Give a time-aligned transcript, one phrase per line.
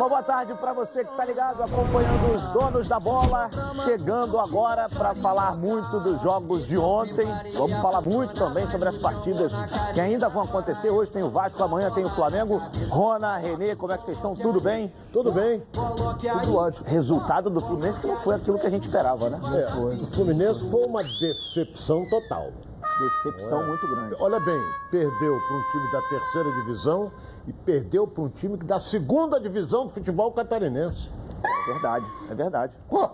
[0.00, 3.50] Uma boa tarde para você que está ligado, acompanhando os donos da bola,
[3.84, 7.26] chegando agora para falar muito dos jogos de ontem.
[7.52, 9.52] Vamos falar muito também sobre as partidas
[9.92, 10.90] que ainda vão acontecer.
[10.90, 12.62] Hoje tem o Vasco, amanhã tem o Flamengo.
[12.88, 14.34] Rona, Renê, como é que vocês estão?
[14.34, 14.90] Tudo bem?
[15.12, 15.62] Tudo bem.
[15.70, 16.88] Tudo ótimo.
[16.88, 19.38] Resultado do Fluminense que não foi aquilo que a gente esperava, né?
[19.52, 22.50] É, o Fluminense foi uma decepção total.
[22.98, 23.66] Decepção é.
[23.66, 24.16] muito grande.
[24.18, 27.12] Olha bem, perdeu para um time da terceira divisão
[27.50, 31.10] e perdeu para um time da segunda divisão do futebol catarinense.
[31.42, 32.76] É verdade, é verdade.
[32.88, 33.10] Pô,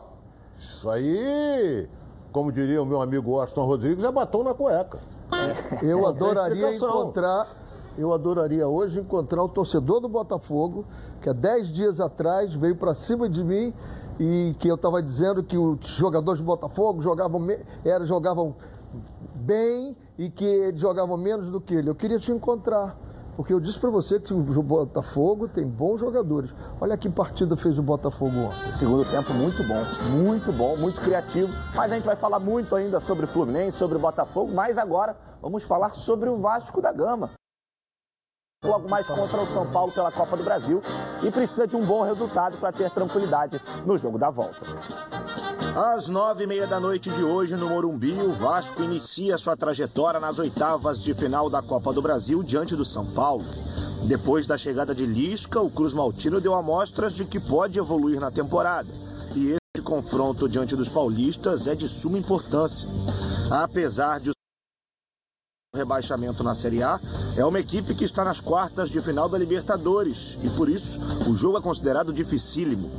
[0.59, 1.88] isso aí,
[2.30, 4.98] como diria o meu amigo Austin Rodrigues, é batom na cueca.
[5.32, 5.86] É.
[5.86, 7.46] Eu adoraria encontrar
[7.98, 10.84] eu adoraria hoje encontrar o torcedor do Botafogo,
[11.18, 13.73] que há 10 dias atrás veio para cima de mim
[14.20, 17.40] e que eu estava dizendo que os jogadores do Botafogo jogavam,
[17.82, 18.54] era, jogavam
[19.34, 21.88] bem e que eles jogavam menos do que ele.
[21.88, 22.98] Eu queria te encontrar.
[23.37, 26.54] Porque eu disse para você que o Botafogo tem bons jogadores.
[26.80, 28.73] Olha que partida fez o Botafogo ontem.
[28.73, 29.82] Segundo tempo muito bom,
[30.23, 31.52] muito bom, muito criativo.
[31.74, 35.90] Mas a gente vai falar muito ainda sobre Fluminense, sobre Botafogo, mas agora vamos falar
[35.90, 37.30] sobre o Vasco da Gama.
[38.64, 40.80] Logo mais contra o São Paulo pela Copa do Brasil
[41.23, 44.60] e precisa de um bom resultado para ter tranquilidade no jogo da volta.
[45.77, 50.19] Às nove e meia da noite de hoje, no Morumbi, o Vasco inicia sua trajetória
[50.19, 53.45] nas oitavas de final da Copa do Brasil diante do São Paulo.
[54.04, 58.30] Depois da chegada de Lisca, o Cruz Maltino deu amostras de que pode evoluir na
[58.30, 58.88] temporada.
[59.35, 62.88] E este confronto diante dos paulistas é de suma importância.
[63.51, 64.32] Apesar de o
[65.77, 66.99] rebaixamento na Série A,
[67.37, 70.99] é uma equipe que está nas quartas de final da Libertadores e por isso
[71.31, 72.91] o jogo é considerado dificílimo.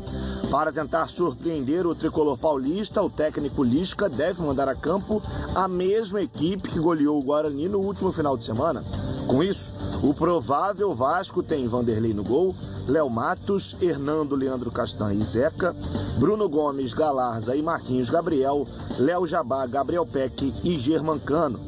[0.50, 5.22] Para tentar surpreender o tricolor paulista, o técnico Lisca deve mandar a campo
[5.54, 8.82] a mesma equipe que goleou o Guarani no último final de semana.
[9.28, 12.56] Com isso, o provável Vasco tem Vanderlei no gol,
[12.88, 15.76] Léo Matos, Hernando Leandro Castan e Zeca,
[16.18, 18.66] Bruno Gomes, Galarza e Marquinhos Gabriel,
[19.00, 21.60] Léo Jabá, Gabriel Peck e Germancano.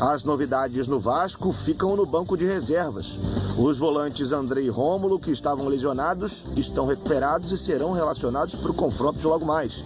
[0.00, 3.18] As novidades no Vasco ficam no banco de reservas.
[3.58, 8.74] Os volantes Andrei e Rômulo, que estavam lesionados, estão recuperados e serão relacionados para o
[8.74, 9.82] confronto de logo mais.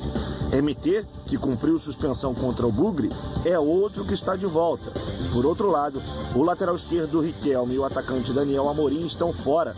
[0.53, 3.09] MT, que cumpriu suspensão contra o Bugre,
[3.47, 4.93] é outro que está de volta.
[5.33, 6.03] Por outro lado,
[6.35, 9.75] o lateral esquerdo Riquelme e o atacante Daniel Amorim estão fora.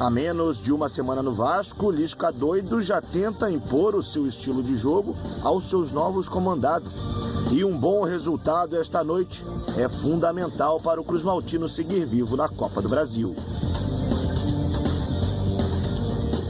[0.00, 4.62] A menos de uma semana no Vasco, Lisca doido já tenta impor o seu estilo
[4.62, 6.94] de jogo aos seus novos comandados.
[7.52, 9.44] E um bom resultado esta noite
[9.76, 13.36] é fundamental para o Cruz Maltino seguir vivo na Copa do Brasil.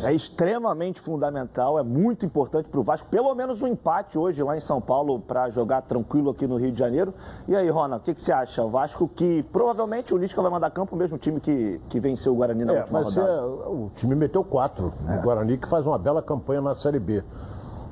[0.04, 3.08] É extremamente fundamental, é muito importante para o Vasco.
[3.08, 6.72] Pelo menos um empate hoje lá em São Paulo para jogar tranquilo aqui no Rio
[6.72, 7.14] de Janeiro.
[7.46, 8.62] E aí, Ronald, o que, que, você acha?
[8.62, 12.32] O Vasco que provavelmente o Lisca vai mandar campo, o mesmo time que, que venceu
[12.32, 13.32] o Guarani na é, última mas rodada.
[13.32, 14.92] É, o time meteu quatro.
[15.08, 15.18] É.
[15.18, 17.22] O Guarani que faz uma bela campanha na Série B.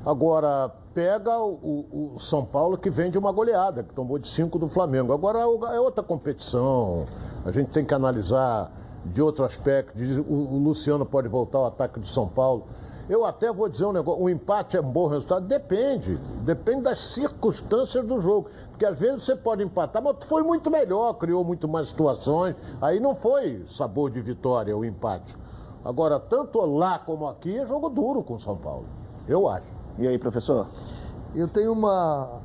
[0.05, 4.57] Agora, pega o, o, São Paulo que vem de uma goleada, que tomou de cinco
[4.57, 5.13] do Flamengo.
[5.13, 7.05] Agora é outra competição,
[7.45, 8.71] a gente tem que analisar
[9.05, 10.01] de outro aspecto.
[10.27, 12.67] O, o Luciano pode voltar ao ataque do São Paulo.
[13.09, 15.47] Eu até vou dizer um negócio, o empate é um bom resultado?
[15.47, 16.17] Depende.
[16.43, 18.49] Depende das circunstâncias do jogo.
[18.69, 22.55] Porque às vezes você pode empatar, mas foi muito melhor, criou muito mais situações.
[22.79, 25.35] Aí não foi sabor de vitória o empate.
[25.83, 28.85] Agora, tanto lá como aqui é jogo duro com o São Paulo.
[29.27, 29.73] Eu acho.
[29.97, 30.67] E aí, professor?
[31.33, 32.41] Eu tenho uma,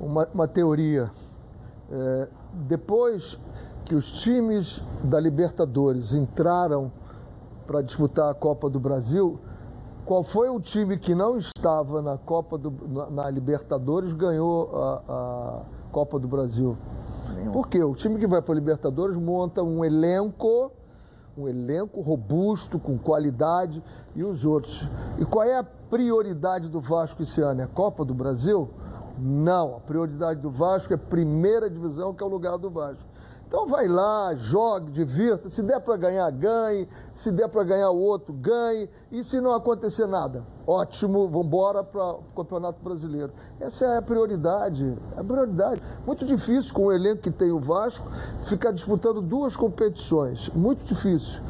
[0.00, 1.10] uma, uma teoria.
[1.90, 3.38] É, depois
[3.84, 6.90] que os times da Libertadores entraram
[7.66, 9.38] para disputar a Copa do Brasil,
[10.04, 15.02] qual foi o time que não estava na Copa do, na, na Libertadores ganhou a,
[15.08, 15.62] a,
[15.92, 16.76] Copa do Brasil?
[17.34, 17.52] Nenhum.
[17.52, 17.82] Por quê?
[17.82, 20.72] O time que vai para a Libertadores monta um elenco
[21.36, 23.82] um elenco robusto, com qualidade,
[24.14, 24.88] e os outros.
[25.18, 27.60] E qual é a prioridade do Vasco esse ano?
[27.60, 28.70] É a Copa do Brasil?
[29.18, 33.08] Não, a prioridade do Vasco é a primeira divisão, que é o lugar do Vasco.
[33.54, 35.48] Então vai lá, jogue, divirta.
[35.48, 36.88] Se der para ganhar, ganhe.
[37.14, 38.90] Se der para ganhar o outro, ganhe.
[39.12, 43.32] E se não acontecer nada, ótimo, vamos embora para o Campeonato Brasileiro.
[43.60, 44.98] Essa é a prioridade.
[45.16, 45.80] É a prioridade.
[46.04, 48.10] Muito difícil com o elenco que tem o Vasco
[48.42, 50.48] ficar disputando duas competições.
[50.48, 51.40] Muito difícil.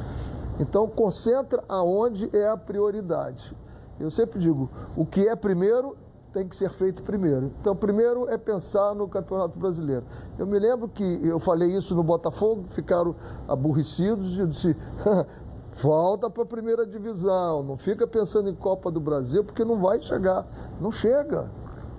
[0.60, 3.56] Então concentra aonde é a prioridade.
[3.98, 5.96] Eu sempre digo, o que é primeiro
[6.34, 7.52] tem que ser feito primeiro.
[7.60, 10.04] Então, primeiro é pensar no Campeonato Brasileiro.
[10.36, 13.14] Eu me lembro que eu falei isso no Botafogo, ficaram
[13.46, 14.76] aborrecidos e disse:
[15.80, 20.02] volta para a primeira divisão, não fica pensando em Copa do Brasil, porque não vai
[20.02, 20.44] chegar.
[20.80, 21.48] Não chega.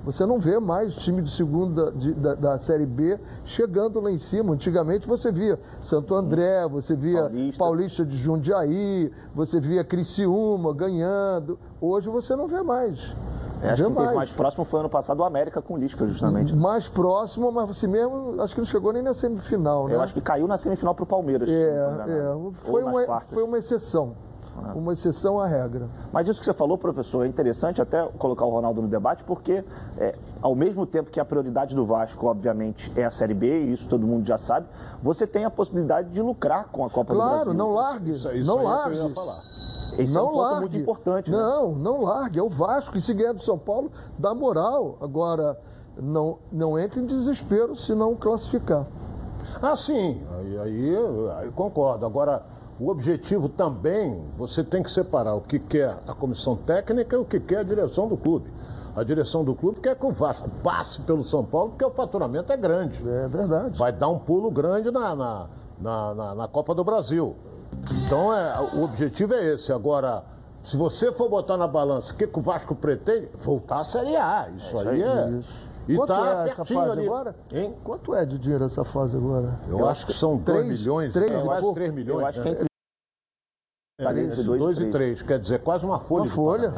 [0.03, 4.19] Você não vê mais time de segunda de, da, da, Série B chegando lá em
[4.19, 4.53] cima.
[4.53, 11.57] Antigamente você via Santo André, você via Paulista, Paulista de Jundiaí, você via Criciúma ganhando.
[11.81, 13.15] Hoje você não vê mais.
[13.65, 14.15] É, acho que mais.
[14.15, 16.55] mais próximo foi ano passado o América com o Lisca, justamente.
[16.55, 19.95] Mais próximo, mas assim mesmo, acho que não chegou nem na semifinal, né?
[19.95, 21.49] Eu acho que caiu na semifinal para o Palmeiras.
[21.49, 22.51] É, é.
[22.53, 24.13] Foi, uma, foi uma exceção.
[24.63, 24.71] É.
[24.71, 25.89] Uma exceção à regra.
[26.13, 29.65] Mas isso que você falou, professor, é interessante até colocar o Ronaldo no debate, porque
[29.97, 33.73] é, ao mesmo tempo que a prioridade do Vasco, obviamente, é a Série B, e
[33.73, 34.67] isso todo mundo já sabe,
[35.03, 37.53] você tem a possibilidade de lucrar com a Copa claro, do Brasil.
[37.53, 38.11] Claro, não largue.
[38.11, 38.97] Isso, isso não largue.
[39.97, 40.59] Esse não é um ponto largue.
[40.59, 41.31] muito importante.
[41.31, 41.37] Né?
[41.37, 42.39] Não, não largue.
[42.39, 44.97] É o Vasco que se ganhar do São Paulo dá moral.
[45.01, 45.59] Agora,
[45.97, 48.85] não, não entre em desespero se não classificar.
[49.61, 50.21] Ah, sim.
[50.31, 50.95] Aí, aí,
[51.37, 52.05] aí concordo.
[52.05, 52.43] Agora,
[52.79, 57.25] o objetivo também, você tem que separar o que quer a comissão técnica e o
[57.25, 58.51] que quer a direção do clube.
[58.95, 62.51] A direção do clube quer que o Vasco passe pelo São Paulo, porque o faturamento
[62.51, 63.07] é grande.
[63.07, 63.77] É verdade.
[63.77, 65.49] Vai dar um pulo grande na, na,
[65.79, 67.35] na, na, na Copa do Brasil.
[68.05, 69.71] Então, é, o objetivo é esse.
[69.71, 70.23] Agora,
[70.63, 74.15] se você for botar na balança o que, que o Vasco pretende, voltar à Série
[74.15, 74.49] A.
[74.49, 75.29] Isso, é, aí é.
[75.29, 75.69] Isso.
[75.87, 77.05] E Quanto tá é essa fase ali.
[77.05, 77.35] agora?
[77.53, 77.75] Hein?
[77.83, 79.59] Quanto é de dinheiro essa fase agora?
[79.67, 82.19] Eu, Eu acho que são 2 milhões, 3, é, quase 3 milhões.
[82.19, 82.65] Eu acho que é entre...
[83.99, 86.23] É, 2 e 3, quer dizer, quase uma folha.
[86.23, 86.73] Uma folha.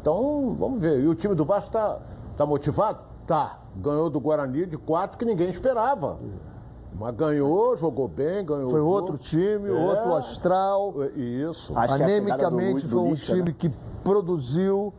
[0.00, 1.00] Então, vamos ver.
[1.00, 2.02] E o time do Vasco está
[2.36, 3.04] tá motivado?
[3.26, 3.60] Tá.
[3.76, 6.18] Ganhou do Guarani de 4 que ninguém esperava.
[6.94, 8.70] Mas ganhou, jogou bem, ganhou.
[8.70, 10.94] Foi outro time, é, outro astral.
[11.16, 11.76] Isso.
[11.76, 13.54] Acho Anemicamente foi um time né?
[13.58, 13.70] que
[14.02, 14.92] produziu.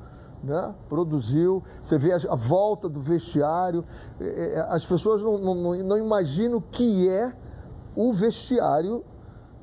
[0.43, 0.75] Né?
[0.87, 3.83] Produziu, você vê a, volta do vestiário.
[4.19, 7.33] É, é, as pessoas não, não, não imaginam o que é
[7.95, 9.03] o vestiário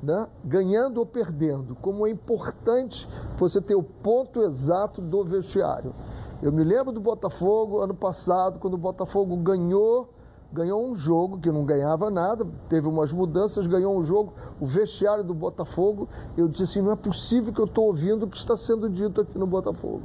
[0.03, 0.27] né?
[0.45, 1.77] ganhando ou perdendo.
[1.77, 5.95] Como é importante você ter o ponto exato do vestiário.
[6.43, 10.09] Eu me lembro do Botafogo ano passado, quando o Botafogo ganhou
[10.53, 15.25] ganhou um jogo que não ganhava nada, teve umas mudanças, ganhou um jogo, o vestiário
[15.25, 16.09] do Botafogo.
[16.37, 19.23] Eu disse assim: não é possível que eu estou ouvindo o que está sendo dito
[19.23, 20.03] aqui no Botafogo.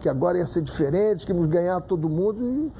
[0.00, 2.42] Que agora ia ser diferente, que íamos ganhar todo mundo.
[2.42, 2.72] E...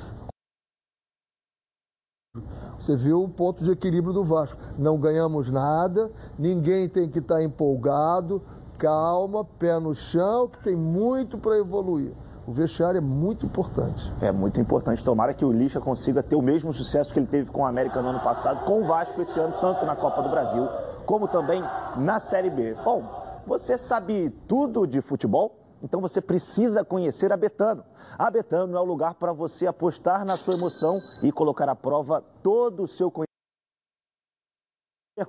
[2.79, 4.59] Você viu o ponto de equilíbrio do Vasco.
[4.79, 8.41] Não ganhamos nada, ninguém tem que estar tá empolgado,
[8.79, 12.15] calma, pé no chão, que tem muito para evoluir.
[12.51, 14.13] O vestiário é muito importante.
[14.21, 15.05] É muito importante.
[15.05, 18.03] Tomara que o Lixa consiga ter o mesmo sucesso que ele teve com o América
[18.03, 20.67] no ano passado, com o Vasco esse ano, tanto na Copa do Brasil,
[21.07, 21.63] como também
[21.97, 22.75] na Série B.
[22.85, 23.05] Bom,
[23.47, 25.61] você sabe tudo de futebol?
[25.81, 27.85] Então você precisa conhecer a Betano.
[28.19, 32.21] A Betano é o lugar para você apostar na sua emoção e colocar à prova
[32.43, 33.31] todo o seu conhecimento.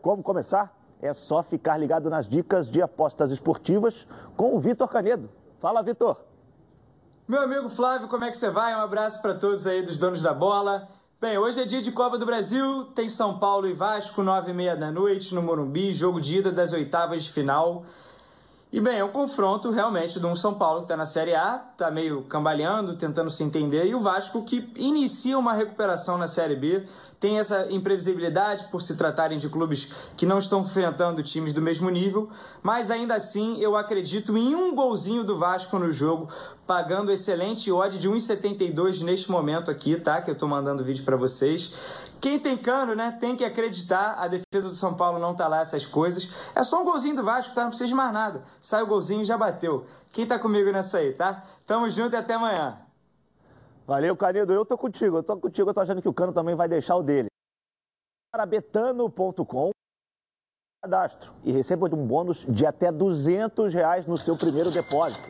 [0.02, 0.76] Como começar?
[1.00, 5.30] É só ficar ligado nas dicas de apostas esportivas com o Vitor Canedo.
[5.60, 6.31] Fala, Vitor!
[7.32, 8.76] Meu amigo Flávio, como é que você vai?
[8.76, 10.90] Um abraço para todos aí dos donos da bola.
[11.22, 14.54] Bem, hoje é dia de Copa do Brasil, tem São Paulo e Vasco, nove e
[14.54, 17.86] meia da noite no Morumbi, jogo de ida das oitavas de final.
[18.70, 21.64] E bem, é um confronto realmente de um São Paulo que está na Série A,
[21.72, 26.58] está meio cambaleando, tentando se entender, e o Vasco que inicia uma recuperação na Série
[26.58, 26.86] B,
[27.22, 31.88] tem essa imprevisibilidade por se tratarem de clubes que não estão enfrentando times do mesmo
[31.88, 32.32] nível,
[32.64, 36.28] mas ainda assim eu acredito em um golzinho do Vasco no jogo,
[36.66, 40.20] pagando excelente odd de 1,72 neste momento aqui, tá?
[40.20, 41.76] Que eu estou mandando vídeo para vocês.
[42.20, 44.16] Quem tem cano, né, tem que acreditar.
[44.18, 46.34] A defesa do São Paulo não tá lá essas coisas.
[46.56, 47.62] É só um golzinho do Vasco, tá?
[47.62, 48.44] Não precisa de mais nada.
[48.60, 49.86] Sai o golzinho e já bateu.
[50.10, 51.44] Quem tá comigo nessa aí, tá?
[51.68, 52.80] Tamo junto e até amanhã.
[53.92, 54.54] Valeu, Canido.
[54.54, 55.18] Eu tô contigo.
[55.18, 55.70] Eu tô contigo.
[55.70, 57.28] Eu tô achando que o Cano também vai deixar o dele.
[58.32, 59.72] Para betano.com
[60.82, 65.28] cadastro e receba um bônus de até 200 reais no seu primeiro depósito.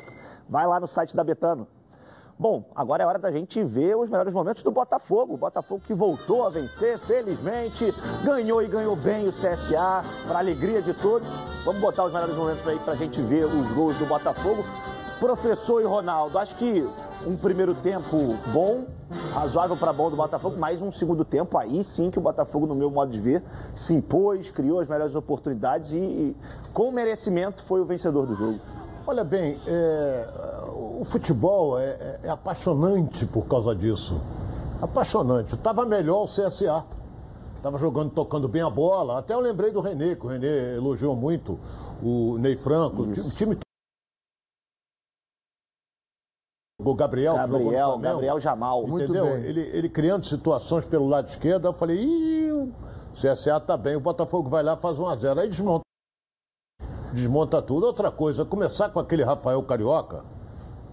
[0.48, 1.68] Vai lá no site da Betano.
[2.38, 5.34] Bom, agora é hora da gente ver os melhores momentos do Botafogo.
[5.34, 7.86] O Botafogo que voltou a vencer, felizmente,
[8.24, 11.27] ganhou e ganhou bem o CSA, para alegria de todos.
[11.65, 14.62] Vamos botar os melhores momentos aí para a gente ver os gols do Botafogo.
[15.21, 16.83] Professor e Ronaldo, acho que
[17.27, 18.17] um primeiro tempo
[18.51, 18.85] bom,
[19.31, 22.73] razoável para bom do Botafogo, mas um segundo tempo aí sim que o Botafogo, no
[22.73, 23.43] meu modo de ver,
[23.75, 26.37] se impôs, criou as melhores oportunidades e, e
[26.73, 28.59] com merecimento foi o vencedor do jogo.
[29.05, 30.27] Olha bem, é,
[30.73, 34.19] o futebol é, é, é, apaixonante por causa disso.
[34.81, 35.53] Apaixonante.
[35.53, 36.83] Estava melhor o CSA.
[37.57, 39.19] Estava jogando, tocando bem a bola.
[39.19, 41.59] Até eu lembrei do Renê, que o Renê elogiou muito
[42.01, 43.05] o Ney Franco.
[43.11, 43.27] Isso.
[43.27, 43.55] O time.
[46.83, 48.88] O Gabriel, Gabriel, Gabriel Jamal.
[48.88, 49.25] Entendeu?
[49.38, 51.67] Ele, ele criando situações pelo lado esquerdo.
[51.67, 52.71] Eu falei, Ih, o
[53.13, 53.95] CSA tá bem.
[53.95, 55.83] O Botafogo vai lá faz 1 a 0 Aí desmonta
[57.13, 57.85] desmonta tudo.
[57.85, 60.23] Outra coisa, começar com aquele Rafael Carioca,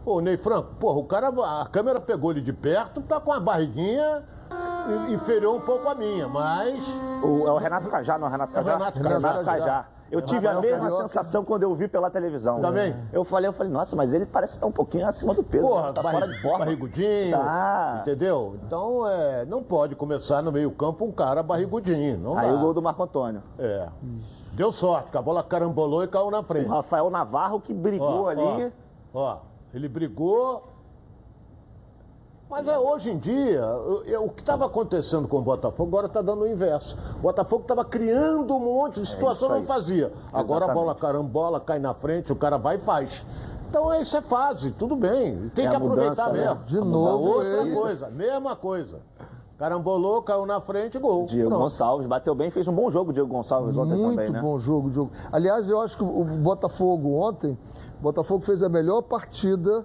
[0.05, 3.39] Ô, Ney Franco, porra, o cara, a câmera pegou ele de perto, tá com a
[3.41, 4.23] barriguinha
[5.11, 6.89] inferior um pouco a minha, mas.
[7.23, 8.71] O, é o Renato Cajá, não é o Renato Cajá?
[8.71, 9.17] É o Renato Cajá.
[9.19, 9.87] Renato Cajá.
[10.11, 11.03] Eu tive a mesma Carioca.
[11.03, 12.59] sensação quando eu vi pela televisão.
[12.61, 12.97] Também?
[13.13, 15.67] Eu falei, eu falei, nossa, mas ele parece estar um pouquinho acima do peso.
[15.67, 15.93] Porra, né?
[15.93, 16.59] tá barri- fora de forma.
[16.61, 17.37] barrigudinho.
[17.37, 17.99] Tá.
[18.01, 18.57] Entendeu?
[18.67, 22.17] Então, é, não pode começar no meio-campo um cara barrigudinho.
[22.17, 22.57] Não Aí dá.
[22.57, 23.43] o gol do Marco Antônio.
[23.59, 23.87] É.
[24.55, 26.69] Deu sorte, que a bola carambolou e caiu na O frente.
[26.71, 28.73] Rafael Navarro que brigou Ó, ali.
[29.13, 29.37] Ó, ó,
[29.73, 30.65] ele brigou.
[32.51, 36.23] Mas é, hoje em dia, o- é, que estava acontecendo com o Botafogo agora está
[36.23, 36.97] dando o inverso.
[37.19, 40.11] O Botafogo estava criando um monte de situação, É não fazia.
[40.33, 41.01] Agora a bola Exatamente.
[41.01, 43.27] carambola, cai na frente, o cara vai e faz.
[43.69, 45.51] Então isso é fase, tudo bem.
[45.51, 46.49] Tem É que a mudança, aproveitar né?
[46.49, 46.65] mesmo.
[46.65, 47.75] De A novo Outra ele.
[47.75, 49.01] coisa, mesma coisa.
[49.59, 51.27] Carambolou, caiu na frente, gol.
[51.27, 51.63] Diego Pronto.
[51.63, 54.41] Gonçalves bateu bem, fez um bom jogo o Diego Gonçalves ontem Muito também, né?
[54.41, 55.11] bom jogo, jogo.
[55.33, 57.59] Aliás, eu acho que o Botafogo ontem,
[57.99, 59.85] o Botafogo fez a melhor partida,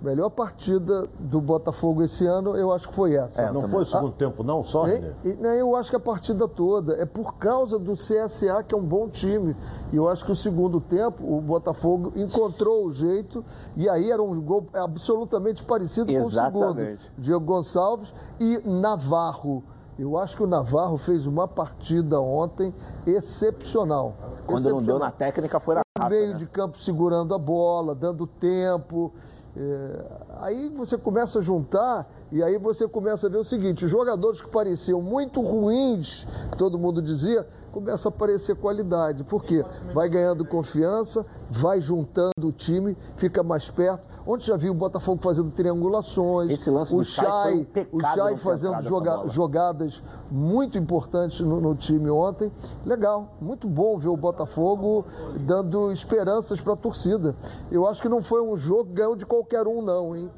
[0.00, 3.42] melhor partida do Botafogo esse ano, eu acho que foi essa.
[3.42, 6.00] É, Não foi o segundo tempo, não, só, E- e- não, eu acho que a
[6.00, 9.56] partida toda é por causa do CSA, que é um bom time.
[9.92, 13.44] E eu acho que o segundo tempo, o Botafogo encontrou o jeito,
[13.76, 16.64] e aí era um gol absolutamente parecido com o segundo.
[16.80, 17.12] Exatamente.
[17.18, 19.62] Diego Gonçalves e Navarro.
[19.98, 22.74] Eu acho que o Navarro fez uma partida ontem
[23.06, 24.14] excepcional.
[24.46, 26.36] Quando não deu Excepcional na técnica, foi na raça, meio né?
[26.38, 29.12] de campo segurando a bola, dando tempo.
[29.58, 30.04] É,
[30.42, 34.42] aí você começa a juntar e aí você começa a ver o seguinte: os jogadores
[34.42, 39.24] que pareciam muito ruins, que todo mundo dizia, começa a aparecer qualidade.
[39.24, 39.64] Por quê?
[39.94, 44.06] Vai ganhando confiança, vai juntando o time, fica mais perto.
[44.26, 48.82] Ontem já viu o Botafogo fazendo triangulações, Esse lance o Chay um o Chay fazendo
[48.82, 52.50] joga- jogadas muito importantes no, no time ontem.
[52.84, 55.04] Legal, muito bom ver o Botafogo
[55.40, 57.36] dando esperanças para a torcida.
[57.70, 60.28] Eu acho que não foi um jogo que ganhou de qualquer um, não, hein?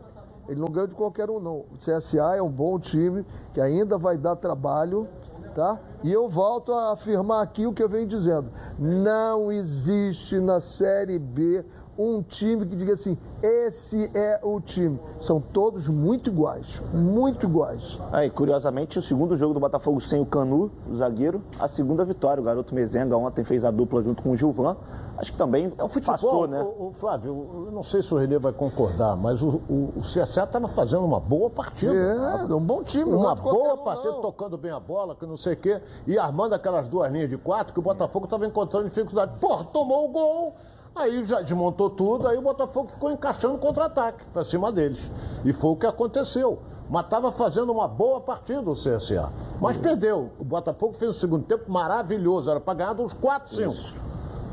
[0.48, 1.56] Ele não ganhou de qualquer um, não.
[1.72, 5.06] O CSA é um bom time que ainda vai dar trabalho,
[5.54, 5.78] tá?
[6.04, 8.50] E eu volto a afirmar aqui o que eu venho dizendo.
[8.78, 11.64] Não existe na Série B
[11.98, 15.00] um time que diga assim, esse é o time.
[15.18, 17.98] São todos muito iguais, muito iguais.
[18.12, 22.40] Aí, curiosamente, o segundo jogo do Botafogo sem o Canu, o zagueiro, a segunda vitória.
[22.40, 24.76] O garoto Mezenga ontem fez a dupla junto com o Gilvan.
[25.18, 26.62] Acho que também É o futebol, passou, né?
[26.62, 30.00] o, o Flávio, eu não sei se o Renê vai concordar, mas o, o, o
[30.00, 31.92] CSA estava fazendo uma boa partida.
[31.92, 33.10] É, é um bom time.
[33.12, 34.20] Uma é boa um, partida, não.
[34.22, 37.36] tocando bem a bola, que não sei o quê, e armando aquelas duas linhas de
[37.36, 39.32] quatro que o Botafogo estava encontrando dificuldade.
[39.40, 40.54] Porra, tomou o gol,
[40.98, 45.10] aí já desmontou tudo, aí o Botafogo ficou encaixando contra-ataque para cima deles.
[45.44, 46.58] E foi o que aconteceu.
[46.90, 49.30] Mas estava fazendo uma boa partida o CSA.
[49.60, 50.30] Mas perdeu.
[50.38, 53.74] O Botafogo fez o segundo tempo maravilhoso, era para ganhar uns 4, 5.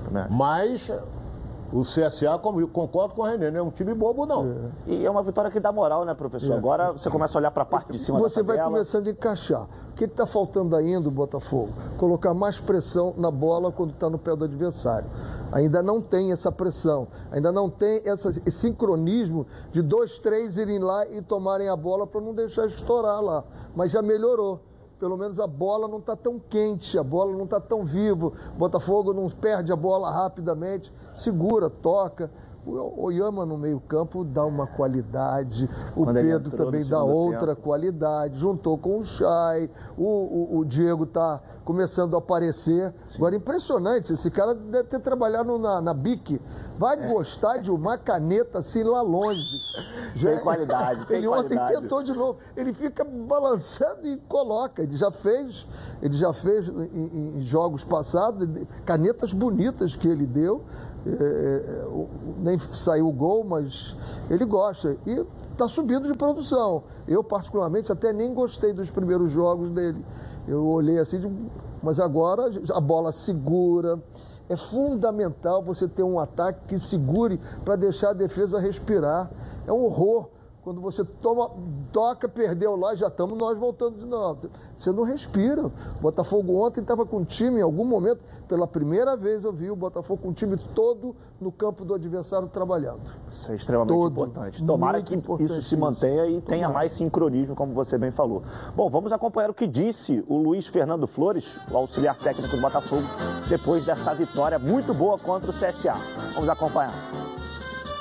[0.05, 0.33] Também acho.
[0.33, 0.91] Mas
[1.79, 2.37] o CSA,
[2.71, 4.71] concordo com o Renê, não é um time bobo, não.
[4.87, 6.53] E é uma vitória que dá moral, né, professor?
[6.55, 9.67] Agora você começa a olhar para a parte de cima Você vai começando a encaixar.
[9.91, 11.69] O que está faltando ainda o Botafogo?
[11.97, 15.09] Colocar mais pressão na bola quando está no pé do adversário.
[15.51, 20.79] Ainda não tem essa pressão, ainda não tem essa- esse sincronismo de dois, três irem
[20.79, 23.43] lá e tomarem a bola para não deixar estourar lá.
[23.75, 24.59] Mas já melhorou.
[25.05, 28.25] Pelo menos a bola não está tão quente, a bola não está tão viva.
[28.25, 32.31] O Botafogo não perde a bola rapidamente, segura, toca.
[32.65, 37.61] O Oyama no meio-campo dá uma qualidade, o Quando Pedro também dá outra tempo.
[37.61, 42.93] qualidade, juntou com o Chay, o, o, o Diego está começando a aparecer.
[43.15, 46.41] Agora, impressionante, esse cara deve ter trabalhado na, na BIC.
[46.77, 47.07] Vai É.
[47.13, 49.59] gostar de uma caneta assim lá longe.
[50.19, 51.81] Tem qualidade, tem Ele ontem qualidade.
[51.81, 52.37] tentou de novo.
[52.55, 54.81] Ele fica balançando e coloca.
[54.81, 55.67] Ele já fez,
[56.01, 58.47] ele já fez em- em jogos passados,
[58.85, 60.63] canetas bonitas que ele deu.
[61.07, 62.07] É, é, o-
[62.39, 63.95] nem saiu o gol, mas
[64.29, 64.97] ele gosta.
[65.05, 66.83] E está subindo de produção.
[67.07, 70.03] Eu, particularmente, até nem gostei dos primeiros jogos dele.
[70.47, 71.21] Eu olhei assim,
[71.81, 74.01] mas agora a bola segura.
[74.47, 79.29] É fundamental você ter um ataque que segure para deixar a defesa respirar.
[79.65, 80.27] É um horror.
[80.65, 81.51] Quando você toma,
[81.93, 84.49] toca, perdeu lá, já estamos nós voltando de novo.
[84.79, 85.67] Você não respira.
[85.67, 89.69] O Botafogo ontem estava com o time, em algum momento, pela primeira vez eu vi
[89.69, 93.13] o Botafogo com o time todo no campo do adversário trabalhando.
[93.31, 94.11] Isso é extremamente Todo.
[94.11, 94.65] importante.
[94.65, 95.77] Tomara Muito que importante isso se isso.
[95.77, 98.41] mantenha e tenha mais sincronismo, como você bem falou.
[98.75, 103.03] Bom, vamos acompanhar o que disse o Luiz Fernando Flores, o auxiliar técnico do Botafogo,
[103.47, 105.93] depois dessa vitória muito boa contra o CSA.
[106.33, 106.91] Vamos acompanhar.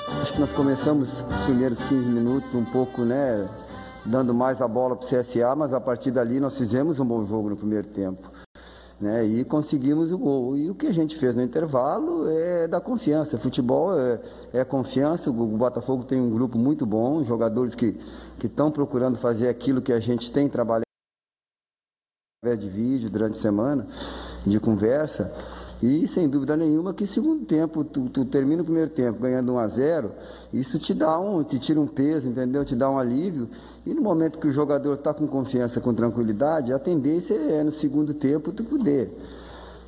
[0.07, 3.47] Acho que nós começamos os primeiros 15 minutos um pouco, né,
[4.05, 7.25] dando mais a bola para o CSA, mas a partir dali nós fizemos um bom
[7.25, 8.29] jogo no primeiro tempo.
[8.99, 9.25] né?
[9.25, 10.55] E conseguimos o gol.
[10.55, 13.37] E o que a gente fez no intervalo é da confiança.
[13.37, 14.19] Futebol é,
[14.53, 15.29] é confiança.
[15.29, 17.99] O Botafogo tem um grupo muito bom, jogadores que
[18.43, 20.85] estão procurando fazer aquilo que a gente tem trabalhado
[22.41, 23.87] através de vídeo durante a semana,
[24.45, 25.33] de conversa.
[25.83, 29.57] E sem dúvida nenhuma que segundo tempo, tu, tu, termina o primeiro tempo ganhando 1
[29.59, 30.11] a 0
[30.53, 32.63] isso te dá um, te tira um peso, entendeu?
[32.63, 33.49] Te dá um alívio.
[33.85, 37.71] E no momento que o jogador está com confiança, com tranquilidade, a tendência é no
[37.71, 39.11] segundo tempo tu poder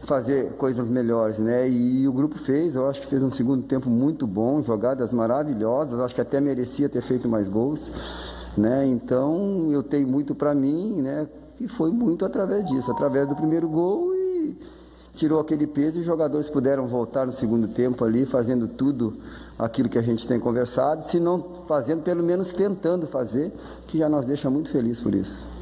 [0.03, 1.69] fazer coisas melhores, né?
[1.69, 5.99] E o grupo fez, eu acho que fez um segundo tempo muito bom, jogadas maravilhosas,
[5.99, 7.91] acho que até merecia ter feito mais gols,
[8.57, 8.85] né?
[8.85, 11.27] Então eu tenho muito para mim, né?
[11.59, 14.55] E foi muito através disso, através do primeiro gol e
[15.17, 19.15] tirou aquele peso e os jogadores puderam voltar no segundo tempo ali, fazendo tudo
[19.57, 23.51] aquilo que a gente tem conversado, se não fazendo, pelo menos tentando fazer,
[23.87, 25.57] que já nos deixa muito feliz por isso.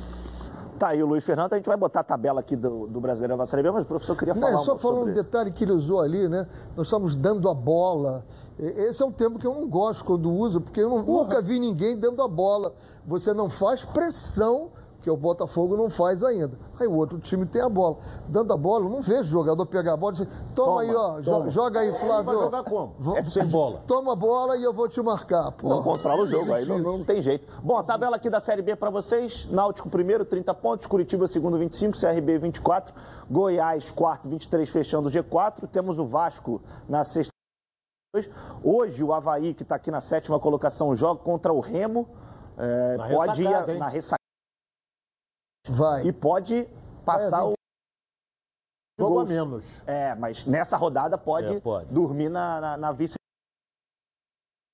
[0.77, 3.37] Tá aí o Luiz Fernando, a gente vai botar a tabela aqui do, do Brasileiro
[3.37, 5.51] da Série B, mas o professor queria falar não, um só falando sobre um detalhe
[5.51, 6.45] que ele usou ali, né?
[6.75, 8.25] Nós estamos dando a bola.
[8.59, 11.59] Esse é um termo que eu não gosto quando uso, porque eu não, nunca vi
[11.59, 12.73] ninguém dando a bola.
[13.07, 14.71] Você não faz pressão
[15.05, 16.57] que o Botafogo não faz ainda.
[16.79, 17.97] Aí o outro time tem a bola.
[18.27, 20.81] Dando a bola, eu não vejo o jogador pegar a bola e dizer, toma, toma
[20.81, 21.51] aí, ó, toma.
[21.51, 22.23] joga aí, Flávio.
[22.23, 23.15] Vai jogar como?
[23.15, 23.83] É sem bola.
[23.85, 25.51] Toma a bola e eu vou te marcar.
[25.51, 27.47] Pô, não controla o jogo, aí não, não, tem jeito.
[27.61, 31.55] Bom, a tabela aqui da Série B para vocês, Náutico primeiro, 30 pontos, Curitiba segundo,
[31.59, 32.91] 25, CRB 24,
[33.29, 37.31] Goiás quarto, 23, fechando o G4, temos o Vasco na sexta.
[38.63, 42.07] Hoje o Havaí, que está aqui na sétima colocação, joga contra o Remo.
[42.57, 44.14] É, pode ir na ressacada
[45.67, 46.05] Vai.
[46.05, 46.67] E pode
[47.05, 47.53] passar é, o.
[48.99, 49.83] Jogo a menos.
[49.85, 51.93] É, mas nessa rodada pode, é, pode.
[51.93, 53.15] dormir na, na, na vice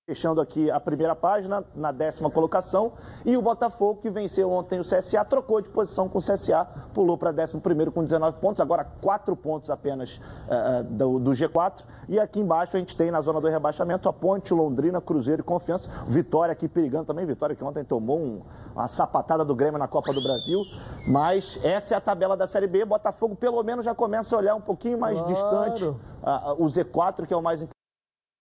[0.10, 2.93] Fechando aqui a primeira página, na décima colocação.
[3.24, 7.20] E o Botafogo, que venceu ontem o CSA, trocou de posição com o CSA, pulou
[7.20, 11.84] para décimo primeiro com 19 pontos, agora 4 pontos apenas uh, do, do, G4.
[12.10, 15.46] E aqui embaixo a gente tem na zona do rebaixamento a Ponte, Londrina, Cruzeiro e
[15.46, 15.88] Confiança.
[16.08, 18.41] Vitória aqui perigando também, Vitória que ontem tomou um,
[18.74, 20.63] uma sapatada do Grêmio na Copa do Brasil.
[21.12, 22.84] Mas essa é a tabela da Série B.
[22.86, 25.34] Botafogo pelo menos já começa a olhar um pouquinho mais claro.
[25.34, 27.80] distante uh, o Z4, que é o mais importante.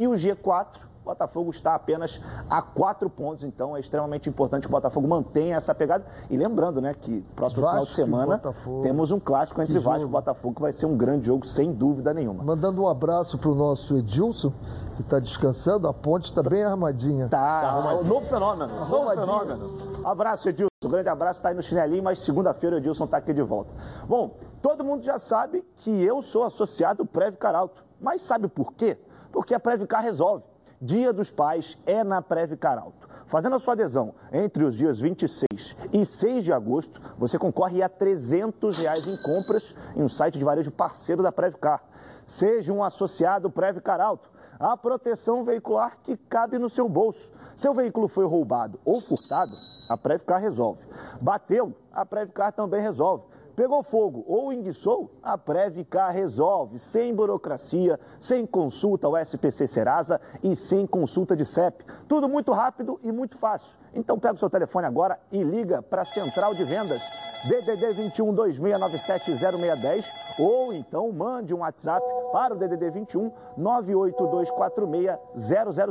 [0.00, 4.68] E o G4 o Botafogo está apenas a quatro pontos, então é extremamente importante que
[4.68, 6.04] o Botafogo mantenha essa pegada.
[6.28, 8.40] E lembrando, né, que próximo Vasco final de semana
[8.82, 12.14] temos um clássico entre Vasco e Botafogo, que vai ser um grande jogo, sem dúvida
[12.14, 12.44] nenhuma.
[12.44, 14.52] Mandando um abraço para o nosso Edilson,
[14.94, 17.28] que está descansando, a ponte está bem armadinha.
[17.28, 19.70] Tá, tá novo fenômeno, novo fenômeno.
[20.04, 20.70] Abraço, Edilson.
[20.82, 23.70] Um grande abraço, está aí no chinelinho, mas segunda-feira o Edilson está aqui de volta.
[24.06, 27.84] Bom, todo mundo já sabe que eu sou associado Previcar Alto.
[28.00, 28.96] Mas sabe por quê?
[29.30, 30.42] Porque a Previcar resolve.
[30.82, 33.06] Dia dos Pais é na Previcar Alto.
[33.26, 37.88] Fazendo a sua adesão entre os dias 26 e 6 de agosto, você concorre a
[37.88, 41.84] 300 reais em compras em um site de varejo parceiro da Previcar.
[42.24, 44.30] Seja um associado Previcar Alto.
[44.58, 47.30] A proteção veicular que cabe no seu bolso.
[47.54, 49.52] Seu veículo foi roubado ou furtado,
[49.90, 50.82] a Previcar resolve.
[51.20, 53.24] Bateu, a Previcar também resolve.
[53.60, 55.10] Pegou fogo ou enguiçou?
[55.22, 61.84] A Previcar resolve, sem burocracia, sem consulta ao SPC Serasa e sem consulta de CEP.
[62.08, 63.76] Tudo muito rápido e muito fácil.
[63.92, 67.02] Então pega o seu telefone agora e liga para a Central de Vendas
[67.44, 75.18] DDD 21 2697 0610 ou então mande um WhatsApp para o DDD 21 98246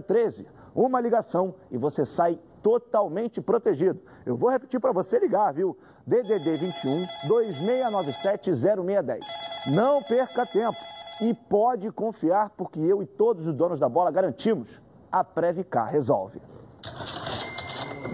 [0.08, 0.47] 0013.
[0.73, 4.02] Uma ligação e você sai totalmente protegido.
[4.26, 5.78] Eu vou repetir para você ligar, viu?
[6.06, 9.26] DDD 21 2697 0610.
[9.67, 10.78] Não perca tempo
[11.22, 14.82] e pode confiar porque eu e todos os donos da bola garantimos.
[15.12, 16.41] A Previcar resolve.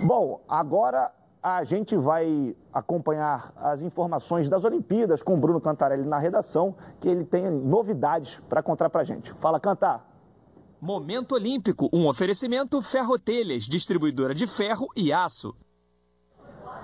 [0.03, 6.17] Bom, agora a gente vai acompanhar as informações das Olimpíadas com o Bruno Cantarelli na
[6.17, 9.31] redação, que ele tem novidades para contar para gente.
[9.33, 10.14] Fala, Cantar.
[10.85, 15.55] Momento Olímpico, um oferecimento Ferrotelhas, distribuidora de ferro e aço.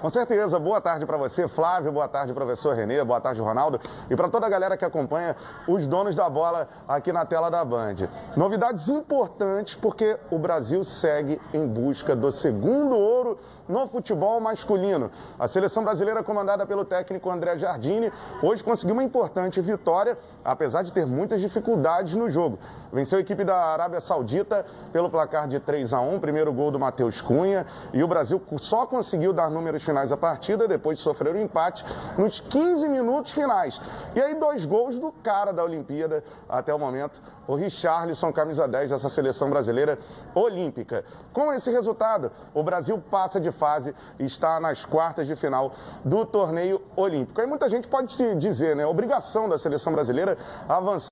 [0.01, 0.57] Com certeza.
[0.57, 1.91] Boa tarde para você, Flávio.
[1.91, 3.03] Boa tarde, professor Renê.
[3.03, 3.79] Boa tarde, Ronaldo.
[4.09, 5.35] E para toda a galera que acompanha
[5.67, 8.09] os donos da bola aqui na tela da Band.
[8.35, 13.37] Novidades importantes porque o Brasil segue em busca do segundo ouro
[13.69, 15.11] no futebol masculino.
[15.37, 18.11] A seleção brasileira, comandada pelo técnico André Jardini,
[18.41, 22.57] hoje conseguiu uma importante vitória, apesar de ter muitas dificuldades no jogo.
[22.91, 26.79] Venceu a equipe da Arábia Saudita pelo placar de 3 a 1 primeiro gol do
[26.79, 27.67] Matheus Cunha.
[27.93, 31.41] E o Brasil só conseguiu dar números finais da partida, depois de sofrer o um
[31.41, 31.85] empate,
[32.17, 33.79] nos 15 minutos finais.
[34.15, 38.91] E aí, dois gols do cara da Olimpíada até o momento, o Richarlison, camisa 10
[38.91, 39.99] dessa seleção brasileira
[40.33, 41.03] olímpica.
[41.33, 45.73] Com esse resultado, o Brasil passa de fase e está nas quartas de final
[46.05, 47.41] do torneio olímpico.
[47.41, 48.85] Aí muita gente pode dizer, né?
[48.85, 50.37] Obrigação da seleção brasileira
[50.69, 51.11] avançar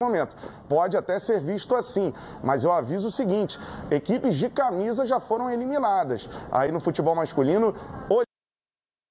[0.00, 0.36] momento.
[0.68, 3.58] Pode até ser visto assim, mas eu aviso o seguinte:
[3.90, 6.30] equipes de camisa já foram eliminadas.
[6.52, 7.74] Aí no futebol masculino,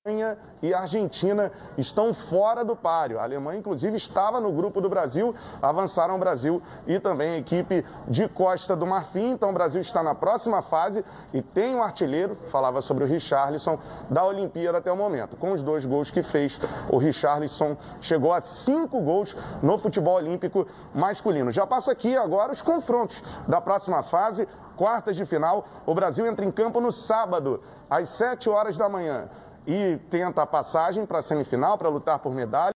[0.07, 3.19] Alemanha e Argentina estão fora do páreo.
[3.19, 7.85] A Alemanha, inclusive, estava no grupo do Brasil, avançaram o Brasil e também a equipe
[8.07, 9.31] de Costa do Marfim.
[9.31, 13.77] Então, o Brasil está na próxima fase e tem um artilheiro, falava sobre o Richarlison,
[14.09, 15.35] da Olimpíada até o momento.
[15.35, 16.57] Com os dois gols que fez,
[16.89, 20.65] o Richarlison chegou a cinco gols no futebol olímpico
[20.95, 21.51] masculino.
[21.51, 24.47] Já passo aqui agora os confrontos da próxima fase.
[24.77, 29.27] Quartas de final, o Brasil entra em campo no sábado, às 7 horas da manhã
[29.67, 32.71] e tenta a passagem para a semifinal para lutar por medalha.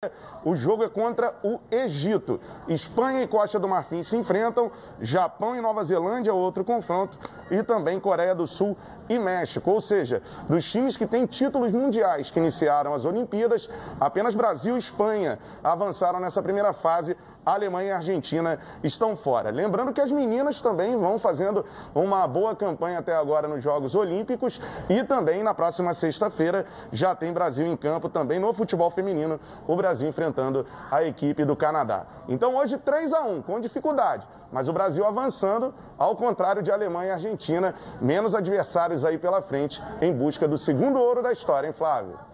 [0.44, 2.40] O jogo é contra o Egito.
[2.66, 7.16] Espanha e Costa do Marfim se enfrentam, Japão e Nova Zelândia outro confronto
[7.48, 8.76] e também Coreia do Sul
[9.08, 9.70] e México.
[9.70, 14.78] Ou seja, dos times que têm títulos mundiais que iniciaram as Olimpíadas, apenas Brasil e
[14.78, 19.50] Espanha avançaram nessa primeira fase Alemanha e Argentina estão fora.
[19.50, 24.60] Lembrando que as meninas também vão fazendo uma boa campanha até agora nos Jogos Olímpicos
[24.88, 29.76] e também na próxima sexta-feira já tem Brasil em campo também no futebol feminino, o
[29.76, 32.06] Brasil enfrentando a equipe do Canadá.
[32.28, 37.08] Então hoje 3 a 1 com dificuldade, mas o Brasil avançando, ao contrário de Alemanha
[37.08, 41.72] e Argentina, menos adversários aí pela frente em busca do segundo ouro da história, hein,
[41.72, 42.29] Flávio?